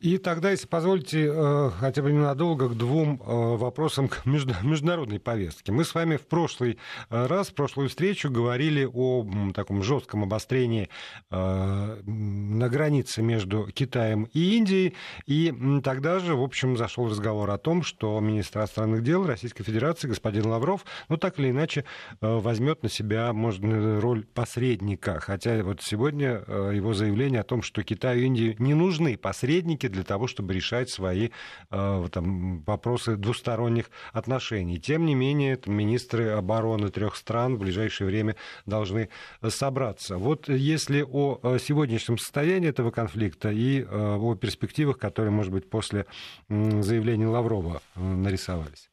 И 0.00 0.16
тогда, 0.16 0.50
если 0.50 0.66
позволите, 0.66 1.30
э, 1.30 1.70
хотя 1.78 2.00
бы 2.00 2.10
ненадолго 2.10 2.70
к 2.70 2.74
двум 2.74 3.20
э, 3.20 3.56
вопросам 3.56 4.08
к 4.08 4.22
международной 4.24 5.20
повестке. 5.20 5.72
Мы 5.72 5.84
с 5.84 5.94
вами 5.94 6.16
в 6.16 6.26
прошлый 6.26 6.78
э, 7.10 7.26
раз, 7.26 7.48
в 7.48 7.54
прошлую 7.54 7.90
встречу 7.90 8.30
говорили 8.30 8.88
о 8.90 9.26
таком 9.54 9.82
жестком 9.82 10.22
обострении 10.22 10.88
на 11.30 12.68
границе 12.68 13.22
между 13.22 13.68
Китаем 13.72 14.24
и 14.32 14.56
Индией. 14.56 14.94
И 15.26 15.52
тогда 15.84 16.18
же, 16.18 16.34
в 16.34 16.42
общем, 16.42 16.76
зашел 16.76 17.08
разговор 17.08 17.50
о 17.50 17.58
том, 17.58 17.82
что 17.82 18.18
министр 18.20 18.60
иностранных 18.60 19.02
дел 19.02 19.26
Российской 19.26 19.64
Федерации 19.64 20.08
господин 20.08 20.46
Лавров, 20.46 20.84
ну 21.08 21.16
так 21.16 21.38
или 21.38 21.50
иначе, 21.50 21.84
возьмет 22.20 22.82
на 22.82 22.88
себя, 22.88 23.32
может, 23.32 23.62
роль 23.62 24.24
посредника. 24.24 25.20
Хотя 25.20 25.62
вот 25.62 25.82
сегодня 25.82 26.42
его 26.72 26.94
заявление 26.94 27.40
о 27.40 27.44
том, 27.44 27.62
что 27.62 27.82
Китаю 27.82 28.22
и 28.22 28.26
Индии 28.26 28.56
не 28.58 28.74
нужны 28.74 29.16
посредники, 29.16 29.49
посредники 29.50 29.88
для 29.88 30.04
того, 30.04 30.28
чтобы 30.28 30.54
решать 30.54 30.90
свои 30.90 31.30
э, 31.70 32.08
там, 32.12 32.60
вопросы 32.62 33.16
двусторонних 33.16 33.90
отношений. 34.12 34.78
Тем 34.78 35.06
не 35.06 35.14
менее, 35.14 35.58
министры 35.66 36.28
обороны 36.28 36.90
трех 36.90 37.16
стран 37.16 37.56
в 37.56 37.58
ближайшее 37.58 38.06
время 38.06 38.36
должны 38.66 39.08
собраться. 39.48 40.18
Вот 40.18 40.48
если 40.48 41.02
о 41.02 41.40
э, 41.42 41.58
сегодняшнем 41.58 42.18
состоянии 42.18 42.68
этого 42.68 42.92
конфликта 42.92 43.50
и 43.50 43.82
э, 43.82 43.86
о 43.90 44.36
перспективах, 44.36 44.98
которые, 44.98 45.32
может 45.32 45.52
быть, 45.52 45.68
после 45.68 46.06
заявления 46.48 47.26
Лаврова 47.26 47.82
нарисовались. 47.96 48.89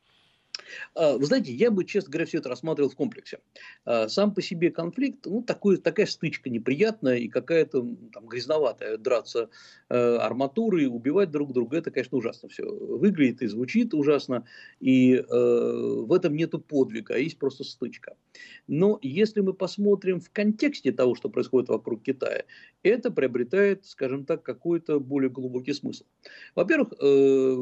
А, 0.96 1.18
вы 1.18 1.26
знаете, 1.26 1.52
я 1.54 1.72
бы, 1.72 1.86
честно 1.86 2.12
говоря, 2.12 2.26
все 2.26 2.40
это 2.40 2.50
рассматривал 2.50 2.90
в 2.90 2.96
комплексе. 2.96 3.40
А, 3.86 4.08
сам 4.08 4.34
по 4.34 4.42
себе 4.42 4.72
конфликт, 4.72 5.26
ну, 5.26 5.42
такой, 5.42 5.78
такая 5.78 6.06
стычка 6.06 6.50
неприятная 6.50 7.18
и 7.18 7.28
какая-то 7.28 7.86
там 8.14 8.28
грязноватая. 8.28 8.98
Драться 8.98 9.50
э, 9.90 10.16
арматурой, 10.18 10.88
убивать 10.88 11.32
друг 11.32 11.54
друга, 11.54 11.78
это, 11.78 11.92
конечно, 11.92 12.18
ужасно 12.18 12.50
все 12.50 12.64
выглядит 12.66 13.42
и 13.42 13.48
звучит 13.48 13.94
ужасно. 13.94 14.46
И 14.80 15.16
э, 15.16 15.24
в 15.30 16.12
этом 16.14 16.36
нету 16.36 16.60
подвига, 16.60 17.16
а 17.16 17.18
есть 17.18 17.38
просто 17.38 17.64
стычка. 17.64 18.16
Но 18.68 19.00
если 19.02 19.42
мы 19.42 19.54
посмотрим 19.54 20.20
в 20.20 20.30
контексте 20.32 20.92
того, 20.92 21.16
что 21.16 21.30
происходит 21.30 21.70
вокруг 21.70 22.04
Китая, 22.04 22.44
это 22.84 23.12
приобретает, 23.12 23.86
скажем 23.86 24.26
так, 24.26 24.44
какой-то 24.44 25.00
более 25.00 25.30
глубокий 25.30 25.74
смысл. 25.74 26.06
Во-первых, 26.56 26.94
э, 27.00 27.58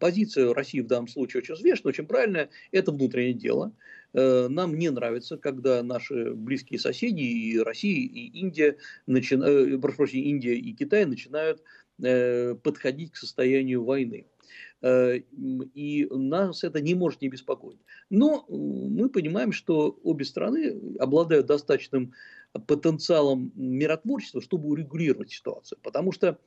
позиция 0.00 0.52
России 0.54 0.80
в 0.80 0.86
данном 0.86 1.08
случае 1.08 1.42
очень 1.42 1.54
взвешена, 1.54 1.88
очень 1.90 2.06
правильная, 2.06 2.50
это 2.72 2.92
внутреннее 2.92 3.34
дело. 3.34 3.72
Э, 4.14 4.48
нам 4.48 4.78
не 4.78 4.90
нравится, 4.90 5.36
когда 5.36 5.82
наши 5.82 6.32
близкие 6.34 6.78
соседи, 6.78 7.22
и 7.22 7.58
Россия, 7.58 8.08
и 8.08 8.38
Индия, 8.38 8.76
начи... 9.06 9.34
э, 9.34 9.78
прошу 9.78 9.96
прощения, 9.96 10.30
Индия 10.30 10.54
и 10.54 10.72
Китай 10.72 11.04
начинают 11.04 11.62
э, 12.02 12.54
подходить 12.54 13.12
к 13.12 13.16
состоянию 13.16 13.84
войны. 13.84 14.26
Э, 14.82 15.16
и 15.16 16.06
нас 16.10 16.64
это 16.64 16.80
не 16.80 16.94
может 16.94 17.22
не 17.22 17.28
беспокоить. 17.28 17.80
Но 18.10 18.44
мы 18.48 19.08
понимаем, 19.08 19.52
что 19.52 19.98
обе 20.02 20.24
страны 20.24 20.96
обладают 20.98 21.46
достаточным 21.46 22.12
потенциалом 22.66 23.52
миротворчества, 23.56 24.40
чтобы 24.40 24.68
урегулировать 24.68 25.30
ситуацию. 25.30 25.78
Потому 25.82 26.12
что 26.12 26.38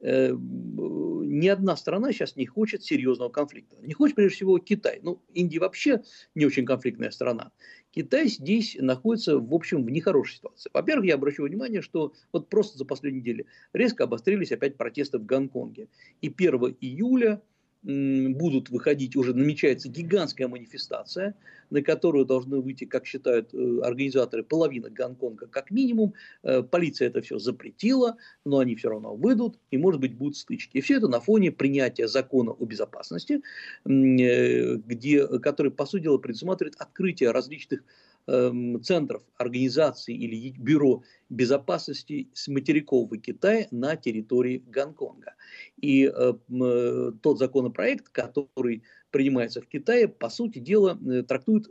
э, 0.00 0.32
ни 0.32 1.48
одна 1.48 1.76
страна 1.76 2.12
сейчас 2.12 2.36
не 2.36 2.46
хочет 2.46 2.82
серьезного 2.82 3.28
конфликта. 3.28 3.76
Не 3.82 3.92
хочет, 3.92 4.16
прежде 4.16 4.36
всего, 4.36 4.58
Китай. 4.58 5.00
Ну, 5.02 5.22
Индия 5.34 5.58
вообще 5.58 6.02
не 6.34 6.46
очень 6.46 6.64
конфликтная 6.64 7.10
страна. 7.10 7.52
Китай 7.90 8.28
здесь 8.28 8.76
находится, 8.78 9.38
в 9.38 9.52
общем, 9.52 9.84
в 9.84 9.90
нехорошей 9.90 10.36
ситуации. 10.36 10.70
Во-первых, 10.72 11.06
я 11.06 11.14
обращу 11.14 11.42
внимание, 11.42 11.82
что 11.82 12.14
вот 12.32 12.48
просто 12.48 12.78
за 12.78 12.84
последнюю 12.84 13.22
неделю 13.22 13.46
резко 13.72 14.04
обострились 14.04 14.52
опять 14.52 14.76
протесты 14.76 15.18
в 15.18 15.26
Гонконге. 15.26 15.88
И 16.20 16.28
1 16.28 16.76
июля 16.80 17.42
будут 17.82 18.68
выходить, 18.68 19.16
уже 19.16 19.32
намечается 19.32 19.88
гигантская 19.88 20.48
манифестация, 20.48 21.34
на 21.70 21.82
которую 21.82 22.26
должны 22.26 22.60
выйти, 22.60 22.84
как 22.84 23.06
считают 23.06 23.54
э, 23.54 23.80
организаторы, 23.82 24.42
половина 24.42 24.90
Гонконга 24.90 25.46
как 25.46 25.70
минимум. 25.70 26.12
Э, 26.42 26.62
полиция 26.62 27.08
это 27.08 27.22
все 27.22 27.38
запретила, 27.38 28.16
но 28.44 28.58
они 28.58 28.76
все 28.76 28.90
равно 28.90 29.14
выйдут, 29.14 29.58
и, 29.70 29.78
может 29.78 30.00
быть, 30.00 30.14
будут 30.14 30.36
стычки. 30.36 30.78
И 30.78 30.80
все 30.82 30.96
это 30.98 31.08
на 31.08 31.20
фоне 31.20 31.52
принятия 31.52 32.06
закона 32.06 32.50
о 32.50 32.64
безопасности, 32.66 33.40
э, 33.86 34.74
где, 34.76 35.26
который, 35.38 35.72
по 35.72 35.86
сути 35.86 36.02
дела, 36.02 36.18
предусматривает 36.18 36.76
открытие 36.78 37.30
различных 37.30 37.82
центров 38.26 39.22
организации 39.36 40.14
или 40.14 40.54
бюро 40.56 41.02
безопасности 41.28 42.28
с 42.32 42.48
материкового 42.48 43.16
Китая 43.18 43.66
на 43.70 43.96
территории 43.96 44.62
Гонконга. 44.66 45.34
И 45.80 46.04
э, 46.04 46.32
э, 46.32 47.12
тот 47.22 47.38
законопроект, 47.38 48.08
который 48.08 48.82
принимается 49.10 49.60
в 49.60 49.66
Китае, 49.66 50.08
по 50.08 50.28
сути 50.28 50.58
дела, 50.58 50.98
э, 51.08 51.22
трактует 51.22 51.66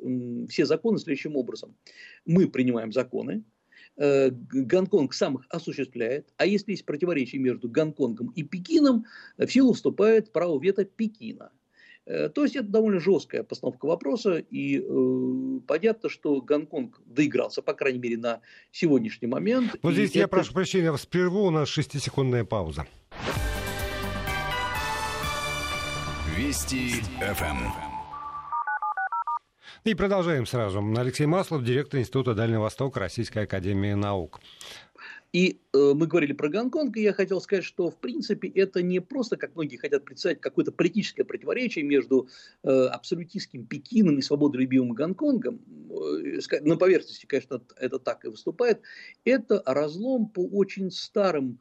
все 0.50 0.66
законы 0.66 0.98
следующим 0.98 1.36
образом. 1.36 1.76
Мы 2.26 2.48
принимаем 2.48 2.92
законы, 2.92 3.44
Гонконг 3.98 5.14
сам 5.14 5.40
их 5.40 5.46
осуществляет, 5.50 6.32
а 6.38 6.46
если 6.46 6.72
есть 6.72 6.86
противоречие 6.86 7.42
между 7.42 7.68
Гонконгом 7.68 8.30
и 8.30 8.44
Пекином, 8.44 9.06
в 9.38 9.48
силу 9.48 9.74
вступает 9.74 10.32
право 10.32 10.58
вето 10.62 10.86
Пекина. 10.86 11.52
Э, 12.06 12.30
то 12.30 12.44
есть 12.44 12.56
это 12.56 12.68
довольно 12.68 13.00
жесткая 13.00 13.44
постановка 13.44 13.86
вопроса, 13.86 14.38
и 14.38 14.80
э, 14.80 15.60
понятно, 15.68 16.10
что 16.10 16.42
Гонконг 16.42 17.02
доигрался, 17.06 17.62
по 17.62 17.74
крайней 17.74 18.00
мере, 18.00 18.18
на 18.18 18.42
сегодняшний 18.72 19.28
момент. 19.28 19.76
Вот 19.82 19.94
здесь 19.94 20.12
это... 20.12 20.20
я 20.20 20.28
прошу 20.28 20.54
прощения, 20.54 20.92
вас 20.92 21.06
прерву, 21.06 21.46
у 21.46 21.52
нас 21.52 21.70
шестисекундная 21.70 22.46
пауза. 22.46 22.88
Вести 26.36 27.02
ФМ. 27.20 27.90
И 29.86 29.94
продолжаем 29.94 30.46
сразу. 30.46 30.84
Алексей 30.98 31.26
Маслов, 31.26 31.64
директор 31.64 32.00
Института 32.00 32.34
Дальнего 32.34 32.64
Востока 32.64 33.00
Российской 33.00 33.44
Академии 33.44 33.94
Наук. 33.94 34.42
И 35.32 35.62
э, 35.74 35.94
мы 35.94 36.08
говорили 36.08 36.34
про 36.34 36.50
Гонконг, 36.50 36.98
и 36.98 37.04
я 37.04 37.14
хотел 37.14 37.40
сказать, 37.40 37.64
что 37.64 37.92
в 37.92 37.98
принципе 37.98 38.48
это 38.48 38.82
не 38.82 39.00
просто, 39.00 39.38
как 39.38 39.56
многие 39.56 39.78
хотят 39.78 40.04
представить, 40.04 40.42
какое-то 40.42 40.72
политическое 40.72 41.24
противоречие 41.24 41.86
между 41.86 42.28
э, 42.64 42.70
абсолютистским 42.70 43.66
Пекином 43.66 44.18
и 44.18 44.24
свободолюбивым 44.24 44.94
Гонконгом. 44.94 45.62
Э, 45.92 46.60
на 46.62 46.78
поверхности, 46.78 47.28
конечно, 47.28 47.62
это 47.78 48.00
так 48.00 48.26
и 48.26 48.30
выступает. 48.30 48.82
Это 49.24 49.62
разлом 49.66 50.28
по 50.30 50.40
очень 50.48 50.90
старым 50.90 51.60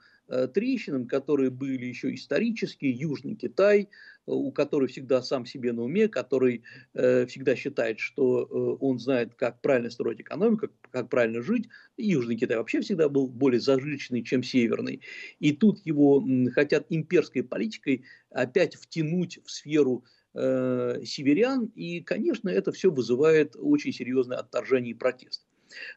трещинам, 0.48 1.06
которые 1.06 1.50
были 1.50 1.86
еще 1.86 2.14
исторические, 2.14 2.92
Южный 2.92 3.34
Китай, 3.34 3.82
э, 3.82 3.86
у 4.26 4.52
которого 4.52 4.88
всегда 4.88 5.22
сам 5.22 5.46
себе 5.46 5.72
на 5.72 5.82
уме, 5.82 6.08
который 6.08 6.62
э, 6.94 7.26
всегда 7.26 7.56
считает, 7.56 7.98
что 7.98 8.42
э, 8.42 8.76
он 8.80 8.98
знает, 8.98 9.34
как 9.34 9.60
правильно 9.62 9.90
строить 9.90 10.20
экономику, 10.20 10.68
как, 10.68 10.72
как 10.90 11.08
правильно 11.10 11.42
жить. 11.42 11.68
Южный 11.96 12.36
Китай 12.36 12.56
вообще 12.56 12.80
всегда 12.80 13.08
был 13.08 13.28
более 13.28 13.60
зажиточный, 13.60 14.22
чем 14.22 14.42
Северный. 14.42 15.02
И 15.40 15.52
тут 15.52 15.84
его 15.84 16.20
м, 16.20 16.50
хотят 16.50 16.86
имперской 16.90 17.42
политикой 17.42 18.04
опять 18.30 18.74
втянуть 18.76 19.40
в 19.44 19.50
сферу 19.50 20.04
э, 20.34 21.00
северян, 21.04 21.66
и, 21.74 22.00
конечно, 22.00 22.48
это 22.48 22.72
все 22.72 22.90
вызывает 22.90 23.56
очень 23.56 23.92
серьезное 23.92 24.38
отторжение 24.38 24.92
и 24.92 24.94
протест. 24.94 25.47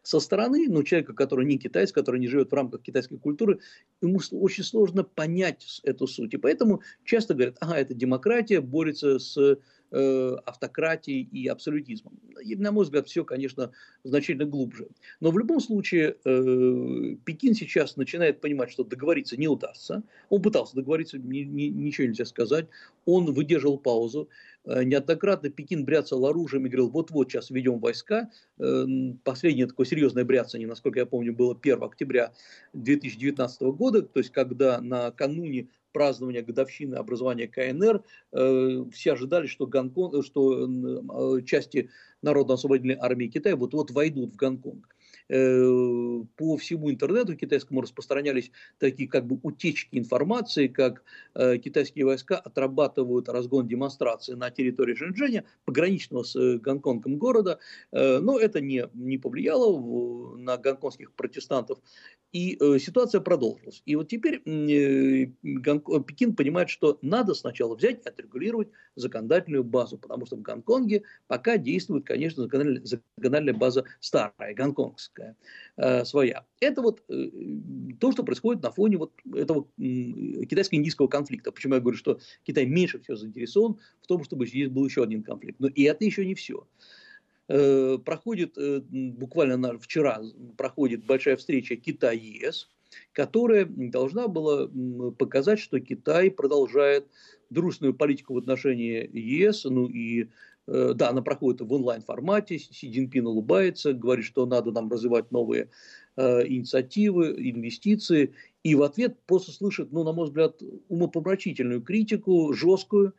Со 0.03 0.19
стороны, 0.19 0.67
ну, 0.69 0.83
человека, 0.83 1.13
который 1.13 1.45
не 1.45 1.57
китаец, 1.57 1.91
который 1.91 2.19
не 2.19 2.27
живет 2.27 2.51
в 2.51 2.55
рамках 2.55 2.81
китайской 2.81 3.17
культуры, 3.17 3.59
ему 4.01 4.19
очень 4.31 4.63
сложно 4.63 5.03
понять 5.03 5.81
эту 5.83 6.07
суть. 6.07 6.33
И 6.33 6.37
поэтому 6.37 6.81
часто 7.03 7.33
говорят, 7.33 7.57
ага, 7.59 7.77
это 7.77 7.93
демократия 7.93 8.61
борется 8.61 9.19
с 9.19 9.59
Э, 9.93 10.37
автократией 10.45 11.27
и 11.33 11.47
абсолютизмом. 11.49 12.17
И, 12.41 12.55
на 12.55 12.71
мой 12.71 12.85
взгляд, 12.85 13.09
все, 13.09 13.25
конечно, 13.25 13.71
значительно 14.05 14.45
глубже. 14.45 14.87
Но 15.19 15.31
в 15.31 15.37
любом 15.37 15.59
случае 15.59 16.15
э, 16.23 17.15
Пекин 17.25 17.53
сейчас 17.53 17.97
начинает 17.97 18.39
понимать, 18.39 18.71
что 18.71 18.85
договориться 18.85 19.35
не 19.35 19.49
удастся. 19.49 20.01
Он 20.29 20.41
пытался 20.41 20.77
договориться, 20.77 21.17
ни, 21.17 21.39
ни, 21.39 21.63
ничего 21.63 22.07
нельзя 22.07 22.23
сказать. 22.23 22.67
Он 23.03 23.33
выдерживал 23.33 23.77
паузу. 23.77 24.29
Э, 24.63 24.85
неоднократно 24.85 25.49
Пекин 25.49 25.83
бряцал 25.83 26.25
оружием 26.25 26.65
и 26.65 26.69
говорил, 26.69 26.87
вот-вот 26.87 27.29
сейчас 27.29 27.49
введем 27.49 27.79
войска. 27.79 28.29
Последнее 29.25 29.67
такое 29.67 29.85
серьезное 29.85 30.23
бряцание, 30.23 30.69
насколько 30.69 30.99
я 30.99 31.05
помню, 31.05 31.33
было 31.33 31.57
1 31.61 31.83
октября 31.83 32.31
2019 32.71 33.61
года, 33.73 34.03
то 34.03 34.19
есть 34.19 34.31
когда 34.31 34.79
накануне 34.79 35.67
празднования 35.91 36.41
годовщины 36.41 36.95
образования 36.95 37.47
КНР, 37.47 38.03
э, 38.31 38.85
все 38.91 39.13
ожидали, 39.13 39.47
что, 39.47 39.67
Гонконг, 39.67 40.25
что 40.25 40.67
э, 40.67 41.41
части 41.43 41.89
Народно-освободительной 42.21 42.97
армии 42.99 43.27
Китая 43.27 43.55
вот-вот 43.55 43.91
войдут 43.91 44.33
в 44.33 44.35
Гонконг. 44.35 44.95
Э, 45.31 46.23
по 46.35 46.57
всему 46.57 46.91
интернету 46.91 47.37
китайскому 47.37 47.79
распространялись 47.79 48.51
такие 48.79 49.07
как 49.07 49.25
бы 49.25 49.39
утечки 49.43 49.97
информации, 49.97 50.67
как 50.67 51.03
э, 51.35 51.57
китайские 51.57 52.05
войска 52.05 52.37
отрабатывают 52.37 53.29
разгон 53.29 53.65
демонстрации 53.65 54.33
на 54.33 54.51
территории 54.51 54.93
Шэньчжэня, 54.93 55.45
пограничного 55.63 56.23
с 56.23 56.35
э, 56.35 56.57
Гонконгом 56.57 57.17
города, 57.17 57.59
но 57.91 58.39
это 58.39 58.59
не, 58.59 58.89
не 58.93 59.17
повлияло 59.17 60.35
на 60.37 60.57
гонконгских 60.57 61.13
протестантов, 61.13 61.79
и 62.31 62.57
ситуация 62.79 63.21
продолжилась. 63.21 63.81
И 63.85 63.95
вот 63.95 64.07
теперь 64.07 64.39
Пекин 64.39 66.35
понимает, 66.35 66.69
что 66.69 66.97
надо 67.01 67.33
сначала 67.33 67.75
взять 67.75 68.05
отрегулировать 68.05 68.69
законодательную 68.95 69.63
базу, 69.63 69.97
потому 69.97 70.25
что 70.25 70.37
в 70.37 70.41
Гонконге 70.41 71.03
пока 71.27 71.57
действует, 71.57 72.05
конечно, 72.05 72.43
законодательная 72.43 73.53
база 73.53 73.85
старая, 73.99 74.53
гонконгская 74.55 75.20
политическая 75.21 75.35
э, 75.77 76.05
своя. 76.05 76.45
Это 76.59 76.81
вот 76.81 77.03
э, 77.09 77.29
то, 77.99 78.11
что 78.11 78.23
происходит 78.23 78.63
на 78.63 78.71
фоне 78.71 78.97
вот 78.97 79.11
этого 79.33 79.67
китайско-индийского 79.77 81.07
конфликта. 81.07 81.51
Почему 81.51 81.75
я 81.75 81.81
говорю, 81.81 81.97
что 81.97 82.19
Китай 82.43 82.65
меньше 82.65 82.99
всего 82.99 83.17
заинтересован 83.17 83.77
в 84.01 84.07
том, 84.07 84.23
чтобы 84.23 84.47
здесь 84.47 84.69
был 84.69 84.85
еще 84.85 85.03
один 85.03 85.23
конфликт. 85.23 85.59
Но 85.59 85.67
и 85.67 85.83
это 85.83 86.05
еще 86.05 86.25
не 86.25 86.35
все. 86.35 86.67
Э, 87.47 87.97
проходит 88.03 88.57
буквально 88.57 89.79
вчера 89.79 90.21
проходит 90.57 91.05
большая 91.05 91.35
встреча 91.37 91.75
Китай-ЕС, 91.75 92.69
которая 93.13 93.65
должна 93.65 94.27
была 94.27 94.69
показать, 95.17 95.59
что 95.59 95.79
Китай 95.79 96.29
продолжает 96.29 97.07
дружественную 97.49 97.93
политику 97.93 98.33
в 98.33 98.37
отношении 98.37 99.09
ЕС, 99.13 99.65
ну 99.65 99.87
и 99.87 100.29
да, 100.71 101.09
она 101.09 101.21
проходит 101.21 101.61
в 101.61 101.73
онлайн-формате, 101.73 102.59
Си 102.59 102.91
Цзиньпин 102.91 103.27
улыбается, 103.27 103.93
говорит, 103.93 104.25
что 104.25 104.45
надо 104.45 104.71
нам 104.71 104.89
развивать 104.89 105.31
новые 105.31 105.69
э, 106.15 106.47
инициативы, 106.47 107.35
инвестиции, 107.37 108.33
и 108.63 108.75
в 108.75 108.83
ответ 108.83 109.17
просто 109.25 109.51
слышит, 109.51 109.91
ну, 109.91 110.03
на 110.03 110.13
мой 110.13 110.27
взгляд, 110.27 110.61
умопомрачительную 110.87 111.81
критику, 111.81 112.53
жесткую. 112.53 113.13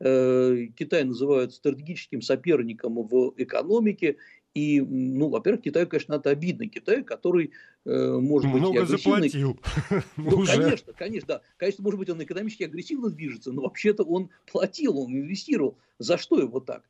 Э, 0.00 0.66
Китай 0.76 1.04
называют 1.04 1.54
стратегическим 1.54 2.22
соперником 2.22 2.94
в 3.06 3.34
экономике, 3.36 4.16
и, 4.56 4.80
ну, 4.80 5.28
во-первых, 5.28 5.64
Китаю, 5.64 5.86
конечно, 5.86 6.14
это 6.14 6.30
обидно. 6.30 6.66
Китай, 6.66 7.04
который 7.04 7.52
э, 7.84 8.18
может 8.18 8.50
быть 8.50 8.62
Много 8.62 8.86
заплатил. 8.86 9.60
Ну, 10.16 10.46
конечно, 10.46 10.94
конечно, 10.94 11.26
да. 11.28 11.42
Конечно, 11.58 11.84
может 11.84 11.98
быть, 11.98 12.08
он 12.08 12.22
экономически 12.22 12.62
агрессивно 12.62 13.10
движется, 13.10 13.52
но 13.52 13.62
вообще-то 13.62 14.02
он 14.02 14.30
платил, 14.50 14.98
он 14.98 15.12
инвестировал. 15.12 15.76
За 15.98 16.16
что 16.16 16.40
его 16.40 16.60
так? 16.60 16.84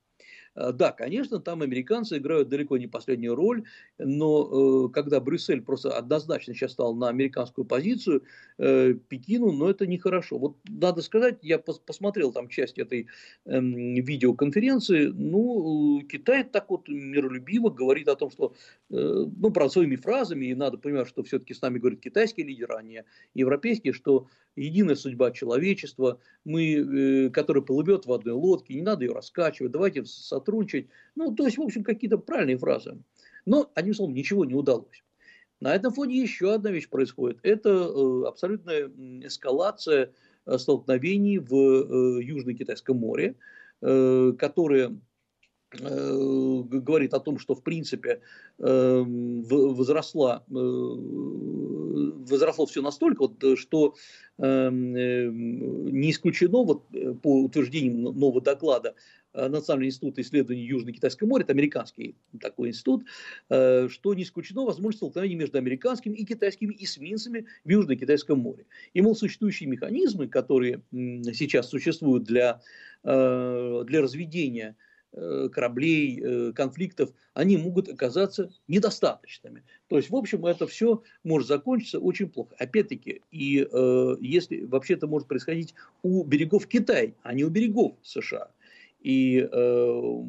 Э, 0.56 0.72
да, 0.72 0.92
конечно, 0.92 1.38
там 1.38 1.62
американцы 1.62 2.16
играют 2.16 2.48
далеко 2.48 2.78
не 2.78 2.86
последнюю 2.86 3.34
роль, 3.34 3.64
но 3.98 4.86
э, 4.86 4.92
когда 4.92 5.20
Брюссель 5.20 5.62
просто 5.62 5.96
однозначно 5.96 6.54
сейчас 6.54 6.72
стал 6.72 6.94
на 6.94 7.08
американскую 7.08 7.64
позицию, 7.64 8.22
э, 8.58 8.94
Пекину, 9.08 9.52
но 9.52 9.70
это 9.70 9.86
нехорошо. 9.86 10.38
Вот 10.38 10.56
надо 10.68 11.02
сказать, 11.02 11.38
я 11.42 11.58
пос 11.58 11.78
посмотрел 11.78 12.32
там 12.32 12.48
часть 12.48 12.78
этой 12.78 13.06
э, 13.44 13.60
видеоконференции, 13.60 15.06
ну, 15.06 16.02
Китай 16.10 16.44
так 16.44 16.70
вот 16.70 16.88
миролюбиво 16.88 17.70
говорит 17.70 18.08
о 18.08 18.16
том, 18.16 18.30
что, 18.30 18.54
ну, 18.88 19.50
правда, 19.50 19.72
своими 19.72 19.96
фразами, 19.96 20.46
и 20.46 20.54
надо 20.54 20.78
понимать, 20.78 21.08
что 21.08 21.22
все-таки 21.22 21.54
с 21.54 21.60
нами 21.62 21.78
говорит 21.78 22.00
китайский 22.00 22.44
лидер, 22.44 22.72
а 22.72 22.82
не 22.82 23.04
европейский, 23.34 23.92
что 23.92 24.28
единая 24.56 24.96
судьба 24.96 25.30
человечества, 25.30 26.18
мы, 26.44 27.26
э, 27.26 27.30
который 27.30 27.62
плывет 27.62 28.06
в 28.06 28.12
одной 28.12 28.34
лодке, 28.34 28.74
не 28.74 28.82
надо 28.82 29.04
ее 29.04 29.12
раскачивать, 29.12 29.72
давайте 29.72 30.04
сотрудничать. 30.04 30.88
Ну, 31.14 31.34
то 31.34 31.44
есть, 31.44 31.58
в 31.58 31.62
общем, 31.62 31.84
какие-то 31.84 32.18
правильные 32.18 32.58
фразы. 32.58 32.98
Но, 33.44 33.70
одним 33.74 33.94
словом, 33.94 34.14
ничего 34.14 34.44
не 34.44 34.54
удалось. 34.54 35.04
На 35.60 35.74
этом 35.74 35.92
фоне 35.92 36.20
еще 36.20 36.54
одна 36.54 36.70
вещь 36.70 36.88
происходит. 36.88 37.38
Это 37.42 37.70
э, 37.70 38.26
абсолютная 38.26 38.90
эскалация 39.22 40.12
э, 40.46 40.58
столкновений 40.58 41.38
в 41.38 42.20
Южно-Китайском 42.20 42.96
море, 42.96 43.36
которые 43.80 44.98
говорит 45.72 47.12
о 47.14 47.20
том, 47.20 47.38
что 47.38 47.54
в 47.54 47.62
принципе 47.62 48.20
возросла, 48.58 50.44
возросло 52.28 52.66
все 52.66 52.82
настолько, 52.82 53.28
что 53.56 53.94
не 54.38 56.10
исключено, 56.10 56.62
вот, 56.62 56.84
по 57.22 57.42
утверждениям 57.42 58.02
нового 58.02 58.40
доклада 58.40 58.94
Э, 59.36 59.48
Национальный 59.48 59.88
институт 59.88 60.18
исследований 60.18 60.62
Южно-Китайского 60.62 61.28
моря, 61.28 61.44
это 61.44 61.52
американский 61.52 62.16
такой 62.40 62.70
институт, 62.70 63.04
э, 63.50 63.88
что 63.88 64.14
не 64.14 64.22
исключено 64.22 64.62
возможность 64.62 64.98
столкновения 64.98 65.36
между 65.36 65.58
американскими 65.58 66.16
и 66.16 66.24
китайскими 66.24 66.74
эсминцами 66.78 67.46
в 67.64 67.68
Южно-Китайском 67.68 68.38
море. 68.38 68.64
И, 68.94 69.02
мол, 69.02 69.14
существующие 69.14 69.68
механизмы, 69.68 70.26
которые 70.26 70.80
сейчас 70.90 71.68
существуют 71.68 72.24
для, 72.24 72.62
э, 73.04 73.84
для 73.86 74.00
разведения 74.00 74.76
кораблей, 75.12 76.52
конфликтов, 76.52 77.10
они 77.32 77.56
могут 77.56 77.88
оказаться 77.88 78.50
недостаточными. 78.68 79.62
То 79.88 79.96
есть, 79.96 80.10
в 80.10 80.16
общем, 80.16 80.44
это 80.46 80.66
все 80.66 81.02
может 81.22 81.48
закончиться 81.48 81.98
очень 82.00 82.28
плохо. 82.28 82.54
Опять-таки, 82.58 83.22
и 83.30 83.66
э, 83.70 84.16
если 84.20 84.64
вообще 84.64 84.94
это 84.94 85.06
может 85.06 85.28
происходить 85.28 85.74
у 86.02 86.24
берегов 86.24 86.66
Китая, 86.66 87.12
а 87.22 87.34
не 87.34 87.44
у 87.44 87.50
берегов 87.50 87.94
США. 88.02 88.50
И 89.06 89.38
э, 89.38 90.22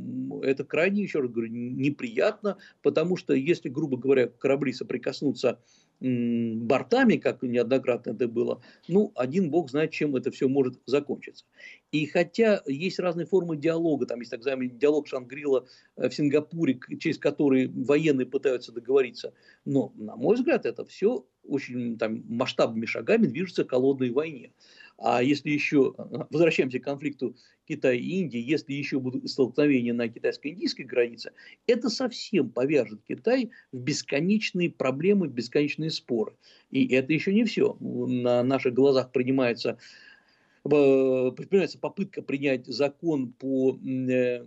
это 0.44 0.63
крайне, 0.63 1.02
еще 1.02 1.22
раз 1.22 1.32
говорю, 1.32 1.50
неприятно, 1.52 2.58
потому 2.84 3.18
что 3.18 3.34
если, 3.34 3.70
грубо 3.70 3.98
говоря, 3.98 4.28
корабли 4.28 4.72
соприкоснутся 4.72 5.60
бортами, 6.00 7.16
как 7.16 7.42
неоднократно 7.42 8.12
это 8.12 8.28
было, 8.28 8.62
ну, 8.88 9.12
один 9.16 9.50
бог 9.50 9.72
знает, 9.72 9.90
чем 9.90 10.16
это 10.16 10.30
все 10.30 10.48
может 10.48 10.80
закончиться. 10.86 11.46
И 11.92 12.06
хотя 12.06 12.62
есть 12.68 13.00
разные 13.00 13.26
формы 13.26 13.58
диалога, 13.58 14.06
там 14.06 14.20
есть 14.20 14.30
так 14.30 14.42
называемый 14.42 14.70
диалог 14.70 15.08
Шангрила 15.08 15.66
э, 15.96 16.10
в 16.10 16.13
Сингапуре, 16.13 16.80
через 17.00 17.18
который 17.18 17.70
военные 17.70 18.28
пытаются 18.28 18.72
договориться, 18.72 19.34
но, 19.66 19.92
на 19.96 20.16
мой 20.16 20.36
взгляд, 20.36 20.68
это 20.68 20.86
все 20.86 21.26
очень 21.48 21.98
там, 21.98 22.24
масштабными 22.28 22.86
шагами 22.86 23.26
движется 23.26 23.63
к 23.63 23.72
холодной 23.72 24.12
войне. 24.12 24.52
А 24.98 25.22
если 25.22 25.52
еще, 25.52 25.94
возвращаемся 26.32 26.80
к 26.80 26.84
конфликту 26.84 27.36
Китая 27.68 27.94
и 27.94 28.02
Индии, 28.02 28.40
если 28.40 28.74
еще 28.74 29.00
будут 29.00 29.30
столкновения 29.30 29.94
на 29.94 30.08
китайско-индийской 30.08 30.86
границе, 30.86 31.34
это 31.68 31.90
совсем 31.90 32.50
повяжет 32.50 33.02
Китай 33.08 33.52
в 33.72 33.78
бесконечные 33.78 34.72
проблемы, 34.72 35.28
в 35.28 35.34
бесконечные 35.34 35.92
споры. 35.92 36.34
И 36.72 36.88
это 36.94 37.14
еще 37.14 37.34
не 37.34 37.44
все. 37.44 37.78
На 37.80 38.42
наших 38.42 38.74
глазах 38.74 39.12
принимается 39.12 39.78
э, 40.66 41.32
предпринимается 41.36 41.78
попытка 41.78 42.24
принять 42.24 42.66
закон 42.66 43.34
по, 43.34 43.78
э, 43.78 44.46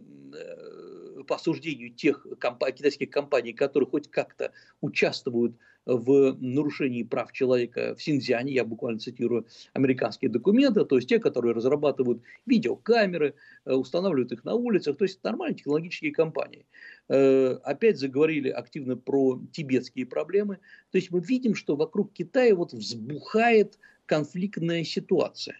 по 1.24 1.36
осуждению 1.36 1.90
тех 1.90 2.26
комп- 2.38 2.64
китайских 2.72 3.10
компаний, 3.10 3.52
которые 3.52 3.88
хоть 3.88 4.10
как-то 4.10 4.52
участвуют 4.80 5.56
в 5.86 6.36
нарушении 6.40 7.02
прав 7.02 7.32
человека 7.32 7.94
в 7.94 8.02
Синьцзяне, 8.02 8.52
я 8.52 8.64
буквально 8.64 8.98
цитирую 8.98 9.46
американские 9.72 10.30
документы, 10.30 10.84
то 10.84 10.96
есть 10.96 11.08
те, 11.08 11.18
которые 11.18 11.54
разрабатывают 11.54 12.22
видеокамеры, 12.46 13.34
э, 13.64 13.72
устанавливают 13.72 14.32
их 14.32 14.44
на 14.44 14.54
улицах, 14.54 14.98
то 14.98 15.04
есть 15.04 15.22
нормальные 15.24 15.56
технологические 15.56 16.12
компании. 16.12 16.66
Э, 17.08 17.58
опять 17.64 17.98
заговорили 17.98 18.50
активно 18.50 18.96
про 18.96 19.40
тибетские 19.52 20.06
проблемы. 20.06 20.58
То 20.90 20.98
есть 20.98 21.10
мы 21.10 21.20
видим, 21.20 21.54
что 21.54 21.76
вокруг 21.76 22.12
Китая 22.12 22.54
вот 22.54 22.72
взбухает 22.72 23.78
конфликтная 24.06 24.84
ситуация. 24.84 25.56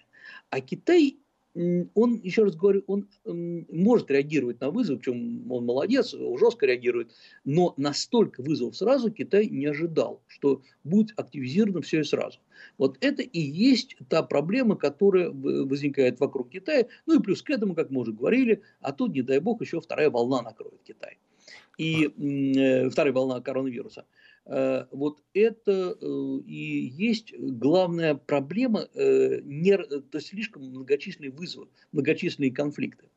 А 0.51 0.61
Китай 0.61 1.19
он, 1.55 2.21
еще 2.23 2.45
раз 2.45 2.55
говорю, 2.55 2.85
он 2.87 3.09
может 3.25 4.11
реагировать 4.11 4.61
на 4.61 4.71
вызов, 4.71 5.03
чем 5.03 5.51
он 5.51 5.65
молодец, 5.65 6.15
жестко 6.39 6.67
реагирует, 6.67 7.13
но 7.45 7.75
настолько 7.77 8.43
вызовов 8.43 8.77
сразу 8.77 9.11
Китай 9.11 9.49
не 9.49 9.67
ожидал, 9.67 10.23
что 10.29 10.63
будет 10.85 11.19
активизировано 11.19 11.83
все 11.83 12.01
и 12.01 12.05
сразу. 12.05 12.39
Вот 12.79 12.99
это 13.01 13.23
и 13.23 13.41
есть 13.41 13.97
та 14.09 14.23
проблема, 14.23 14.77
которая 14.77 15.31
возникает 15.31 16.21
вокруг 16.21 16.51
Китая, 16.51 16.87
ну 17.07 17.19
и 17.19 17.23
плюс 17.23 17.43
к 17.43 17.51
этому, 17.51 17.75
как 17.75 17.91
мы 17.91 18.03
уже 18.03 18.13
говорили, 18.13 18.63
а 18.81 18.93
тут, 18.93 19.13
не 19.15 19.23
дай 19.23 19.41
бог, 19.41 19.61
еще 19.61 19.81
вторая 19.81 20.11
волна 20.11 20.43
накроет 20.43 20.81
Китай. 20.85 21.19
И 21.79 22.05
э, 22.05 22.91
вторая 22.91 23.13
волна 23.13 23.41
коронавируса. 23.41 24.05
Э, 24.47 24.87
вот 24.91 25.23
это 25.35 25.97
э, 26.01 26.41
и 26.47 26.93
есть 26.97 27.35
главная 27.39 28.15
проблема, 28.15 28.89
э, 28.95 29.41
не, 29.43 29.77
то 29.77 30.21
слишком 30.21 30.63
многочисленные 30.63 31.31
вызовы, 31.31 31.69
многочисленные 31.93 32.51
конфликты. 32.51 33.10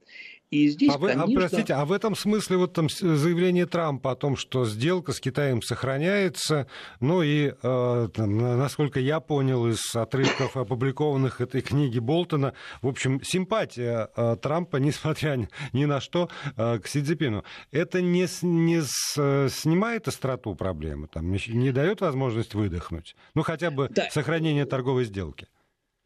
И 0.53 0.67
здесь, 0.67 0.91
а, 0.93 0.99
вы, 0.99 1.13
а 1.13 1.15
конечно... 1.21 1.33
а 1.33 1.39
простите, 1.39 1.73
а 1.73 1.83
в 1.83 1.91
этом 1.91 2.15
смысле 2.15 2.57
вот 2.57 2.73
там 2.73 2.87
заявление 2.87 3.65
Трампа 3.65 4.11
о 4.11 4.15
том, 4.15 4.37
что 4.37 4.65
сделка 4.65 5.11
с 5.11 5.19
Китаем 5.19 5.63
сохраняется, 5.63 6.67
ну 6.99 7.23
и, 7.23 7.53
э, 7.59 8.09
там, 8.13 8.37
насколько 8.37 8.99
я 8.99 9.19
понял 9.19 9.67
из 9.67 9.95
отрывков, 9.95 10.55
опубликованных 10.55 11.41
этой 11.41 11.61
книги 11.61 11.97
Болтона, 11.97 12.53
в 12.83 12.87
общем, 12.87 13.19
симпатия 13.23 14.11
э, 14.15 14.37
Трампа, 14.39 14.77
несмотря 14.77 15.39
ни 15.73 15.85
на 15.85 15.99
что, 15.99 16.29
э, 16.55 16.77
к 16.77 16.87
Си 16.87 17.01
Цзипину, 17.01 17.43
это 17.71 18.03
не, 18.03 18.27
не 18.43 18.81
с, 18.83 19.49
снимает 19.49 20.07
остроту 20.07 20.53
проблемы, 20.53 21.07
там, 21.07 21.31
не, 21.31 21.39
не 21.47 21.71
дает 21.71 22.01
возможность 22.01 22.53
выдохнуть, 22.53 23.15
ну 23.33 23.41
хотя 23.41 23.71
бы 23.71 23.89
да. 23.89 24.07
сохранение 24.11 24.65
торговой 24.65 25.05
сделки. 25.05 25.47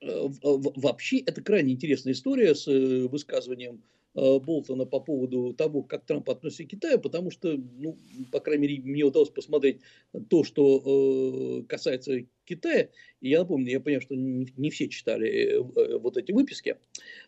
Э, 0.01 0.29
вообще, 0.41 1.19
это 1.19 1.41
крайне 1.41 1.73
интересная 1.73 2.13
история 2.13 2.55
с 2.55 2.65
э, 2.67 3.07
высказыванием 3.07 3.81
Болтона 4.17 4.85
по 4.85 4.99
поводу 4.99 5.53
того, 5.53 5.83
как 5.83 6.05
Трамп 6.05 6.29
относится 6.29 6.63
к 6.63 6.67
Китаю, 6.67 6.99
потому 6.99 7.29
что, 7.29 7.55
ну, 7.55 7.97
по 8.31 8.39
крайней 8.39 8.67
мере, 8.67 8.81
мне 8.81 9.03
удалось 9.03 9.29
посмотреть 9.29 9.81
то, 10.29 10.43
что 10.43 11.61
э, 11.61 11.63
касается 11.67 12.25
Китая. 12.45 12.89
И 13.21 13.29
я 13.29 13.39
напомню, 13.39 13.69
я 13.69 13.79
понял, 13.79 14.01
что 14.01 14.15
не, 14.15 14.51
не 14.57 14.71
все 14.71 14.87
читали 14.87 15.27
э, 15.27 15.59
э 15.59 15.97
вот 15.97 16.17
эти 16.17 16.31
выписки 16.31 16.77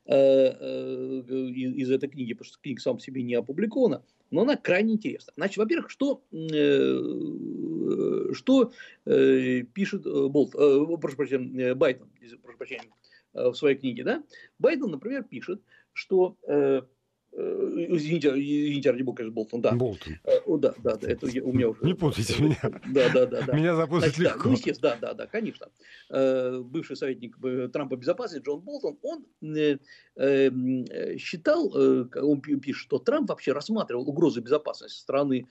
э, 0.05 0.15
э, 0.15 1.21
из, 1.27 1.91
этой 1.91 2.09
книги, 2.09 2.33
потому 2.33 2.47
что 2.47 2.59
книга 2.59 2.81
сам 2.81 2.99
себе 2.99 3.21
не 3.21 3.35
опубликована, 3.35 4.03
но 4.31 4.41
она 4.41 4.55
крайне 4.55 4.93
интересна. 4.93 5.33
Значит, 5.35 5.57
во-первых, 5.57 5.91
что, 5.91 6.23
э, 6.31 8.33
что 8.33 8.71
э, 9.05 9.61
пишет 9.73 10.03
Болт, 10.03 10.55
э, 10.55 10.97
прошу 10.99 11.17
прощения, 11.17 11.75
Байден, 11.75 12.09
прошу 12.41 12.57
прощения, 12.57 12.89
в 13.33 13.53
своей 13.53 13.77
книге, 13.77 14.03
да? 14.03 14.23
Байден, 14.57 14.89
например, 14.89 15.23
пишет, 15.23 15.61
что 15.93 16.37
э, 16.47 16.81
э, 17.31 17.65
Извините, 17.91 18.29
извините, 18.29 18.91
бога, 19.03 19.17
конечно, 19.17 19.35
Болтон, 19.35 19.61
да. 19.61 19.71
Болтон. 19.71 20.13
Э, 20.23 20.39
да, 20.57 20.73
да, 20.83 20.95
да, 20.95 21.07
это 21.07 21.25
у 21.25 21.53
меня 21.53 21.69
уже... 21.69 21.83
Не 21.83 21.93
путайте 21.93 22.41
меня. 22.41 22.59
Да, 22.61 23.09
да, 23.13 23.25
да. 23.25 23.41
да. 23.41 23.53
Меня 23.53 23.75
запутать 23.75 24.15
Значит, 24.15 24.19
легко. 24.19 24.43
Да, 24.43 24.49
ну, 24.49 24.51
естественно, 24.51 24.97
да, 25.01 25.13
да, 25.13 25.13
да, 25.13 25.27
конечно. 25.27 25.67
Бывший 26.63 26.95
советник 26.95 27.37
Трампа 27.71 27.95
безопасности 27.95 28.45
Джон 28.45 28.61
Болтон, 28.61 28.97
он 29.01 29.25
считал, 31.17 31.71
он 31.73 32.41
пишет, 32.41 32.81
что 32.81 32.99
Трамп 32.99 33.29
вообще 33.29 33.53
рассматривал 33.53 34.09
угрозы 34.09 34.41
безопасности 34.41 34.97
со 34.97 35.01
стороны 35.01 35.47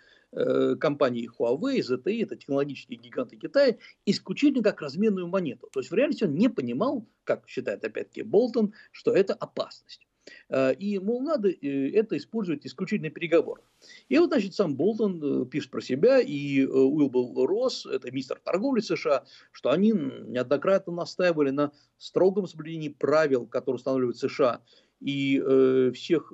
компании 0.79 1.31
Huawei, 1.39 1.79
ZTE, 1.81 2.23
это 2.23 2.37
технологические 2.37 2.99
гиганты 2.99 3.37
Китая, 3.37 3.79
исключительно 4.05 4.63
как 4.63 4.83
разменную 4.83 5.27
монету. 5.27 5.69
То 5.73 5.81
есть 5.81 5.91
в 5.91 5.95
реальности 5.95 6.25
он 6.25 6.35
не 6.35 6.49
понимал, 6.49 7.07
как 7.25 7.49
считает 7.49 7.83
опять-таки 7.83 8.23
Болтон, 8.23 8.75
что 8.93 9.13
это 9.13 9.33
опасность. 9.33 10.07
Э, 10.49 10.75
и, 10.75 10.99
мол, 10.99 11.23
надо 11.23 11.49
э, 11.51 11.91
это 11.93 12.17
использовать 12.17 12.67
исключительно 12.67 13.11
переговоры. 13.11 13.63
И 14.09 14.19
вот, 14.19 14.29
значит, 14.29 14.55
сам 14.55 14.77
Болтон 14.77 15.43
э, 15.43 15.47
пишет 15.47 15.71
про 15.71 15.81
себя, 15.81 16.21
и 16.21 16.65
Уилбл 16.65 17.47
Росс, 17.47 17.87
это 17.87 18.11
мистер 18.11 18.41
торговли 18.43 18.81
США, 18.81 19.25
что 19.53 19.71
они 19.71 19.93
неоднократно 19.93 20.93
настаивали 20.93 21.51
на 21.51 21.73
строгом 21.99 22.47
соблюдении 22.47 22.89
правил, 22.89 23.47
которые 23.47 23.77
устанавливают 23.77 24.19
США, 24.19 24.63
и 25.01 25.41
всех 25.95 26.33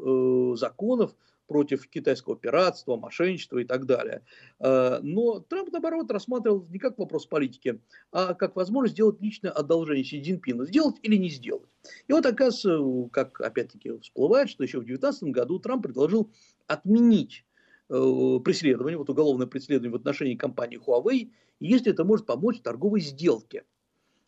законов, 0.57 1.15
против 1.47 1.89
китайского 1.89 2.37
пиратства, 2.37 2.97
мошенничества 2.97 3.59
и 3.59 3.65
так 3.65 3.87
далее. 3.87 4.23
Э, 4.61 4.99
но 5.03 5.41
Трамп, 5.41 5.71
наоборот, 5.73 6.11
рассматривал 6.11 6.67
не 6.71 6.79
как 6.79 6.99
вопрос 6.99 7.27
политики, 7.27 7.81
а 8.13 8.35
как 8.35 8.57
возможность 8.57 8.95
сделать 8.95 9.21
личное 9.21 9.51
одолжение 9.51 10.05
Си 10.05 10.23
Цзиньпину. 10.23 10.67
Сделать 10.67 10.97
или 11.03 11.17
не 11.17 11.29
сделать. 11.29 11.71
И 12.09 12.13
вот, 12.13 12.25
оказывается, 12.27 13.11
как 13.13 13.41
опять-таки 13.41 13.99
всплывает, 14.01 14.49
что 14.49 14.63
еще 14.63 14.79
в 14.79 14.85
2019 14.85 15.35
году 15.35 15.59
Трамп 15.59 15.83
предложил 15.83 16.31
отменить 16.67 17.45
э, 17.91 18.39
преследование, 18.45 18.99
вот 18.99 19.11
уголовное 19.11 19.47
преследование 19.47 19.93
в 19.93 19.97
отношении 19.97 20.35
компании 20.35 20.81
Huawei, 20.85 21.31
если 21.61 21.93
это 21.93 22.05
может 22.05 22.27
помочь 22.27 22.61
торговой 22.61 23.01
сделке 23.01 23.65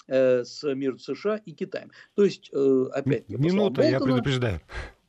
э, 0.06 0.44
с, 0.44 0.62
между 0.74 0.98
США 0.98 1.36
и 1.36 1.52
Китаем. 1.52 1.90
То 2.14 2.24
есть, 2.24 2.50
опять... 2.52 3.28
Минута, 3.28 3.82
я 3.82 4.00
предупреждаю. 4.00 4.60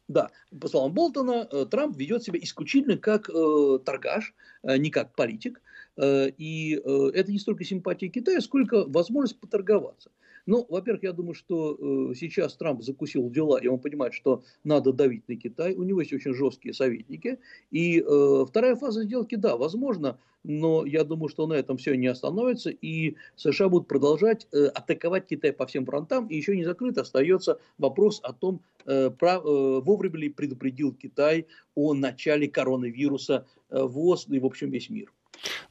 Да, 0.07 0.31
по 0.59 0.67
словам 0.69 0.93
Болтона, 0.93 1.47
э, 1.51 1.65
Трамп 1.69 1.97
ведет 1.97 2.23
себя 2.23 2.39
исключительно 2.41 2.97
как 2.97 3.29
э, 3.29 3.79
торгаш, 3.85 4.33
э, 4.63 4.77
не 4.77 4.89
как 4.89 5.13
политик. 5.15 5.61
Э, 5.97 6.29
и 6.29 6.75
это 6.75 7.31
не 7.31 7.39
столько 7.39 7.65
симпатия 7.65 8.07
Китая, 8.07 8.39
сколько 8.39 8.85
возможность 8.85 9.39
поторговаться. 9.39 10.11
Ну, 10.47 10.65
во-первых, 10.69 11.03
я 11.03 11.11
думаю, 11.11 11.33
что 11.33 11.75
э, 11.75 12.15
сейчас 12.15 12.55
Трамп 12.55 12.81
закусил 12.81 13.29
дела, 13.29 13.57
и 13.57 13.67
он 13.67 13.79
понимает, 13.79 14.13
что 14.13 14.43
надо 14.63 14.93
давить 14.93 15.27
на 15.27 15.35
Китай. 15.35 15.75
У 15.75 15.83
него 15.83 15.99
есть 15.99 16.13
очень 16.13 16.33
жесткие 16.33 16.73
советники. 16.73 17.39
И 17.69 17.99
э, 17.99 18.45
вторая 18.47 18.77
фаза 18.77 19.03
сделки, 19.03 19.35
да, 19.35 19.57
возможно, 19.57 20.17
но 20.43 20.85
я 20.85 21.03
думаю, 21.03 21.27
что 21.27 21.47
на 21.47 21.53
этом 21.53 21.75
все 21.75 21.95
не 21.95 22.07
остановится, 22.07 22.69
и 22.69 23.15
США 23.35 23.67
будут 23.67 23.89
продолжать 23.89 24.47
э, 24.53 24.67
атаковать 24.67 25.27
Китай 25.27 25.51
по 25.51 25.65
всем 25.65 25.85
фронтам, 25.85 26.27
и 26.27 26.37
еще 26.37 26.55
не 26.55 26.63
закрыт 26.63 26.97
остается 26.97 27.59
вопрос 27.77 28.21
о 28.23 28.31
том, 28.31 28.61
э, 28.85 29.09
про, 29.09 29.35
э, 29.35 29.41
вовремя 29.43 30.17
ли 30.17 30.29
предупредил 30.29 30.93
Китай 30.93 31.47
о 31.75 31.93
начале 31.93 32.47
коронавируса 32.47 33.45
э, 33.69 33.83
ВОЗ 33.83 34.27
и, 34.29 34.39
в 34.39 34.45
общем, 34.45 34.69
весь 34.69 34.89
мир. 34.89 35.11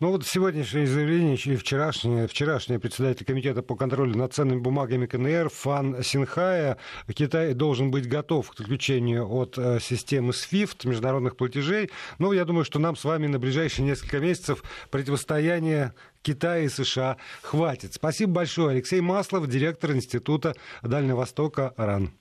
Ну 0.01 0.11
вот 0.11 0.27
сегодняшнее 0.27 0.87
заявление 0.87 1.37
и 1.37 1.57
вчерашнее, 1.57 2.27
вчерашнее 2.27 2.79
председатель 2.79 3.25
комитета 3.25 3.63
по 3.63 3.77
контролю 3.77 4.17
над 4.17 4.33
ценными 4.33 4.61
бумагами 4.61 5.07
КНР 5.07 5.51
Фан 5.51 6.03
Синхая, 6.03 6.79
Китай 7.13 7.55
должен 7.55 7.91
быть 7.91 8.09
готов 8.09 8.51
к 8.51 8.61
отключению 8.61 9.29
от 9.29 9.59
э, 9.59 9.79
системы 9.81 10.31
SWIFT, 10.31 10.89
международных 10.89 11.37
платежей. 11.37 11.91
Ну, 12.19 12.33
я 12.33 12.45
думаю, 12.45 12.65
что 12.65 12.79
нам 12.79 12.97
с 12.97 13.05
вами 13.05 13.27
на 13.27 13.39
ближайшие 13.39 13.85
несколько 13.85 14.19
месяцев 14.19 14.63
противостояния 14.91 15.95
Китая 16.23 16.65
и 16.65 16.69
США 16.69 17.17
хватит. 17.43 17.95
Спасибо 17.95 18.33
большое. 18.33 18.71
Алексей 18.71 19.01
Маслов, 19.01 19.47
директор 19.47 19.93
Института 19.93 20.55
Дальнего 20.83 21.19
Востока 21.19 21.73
РАН. 21.77 22.17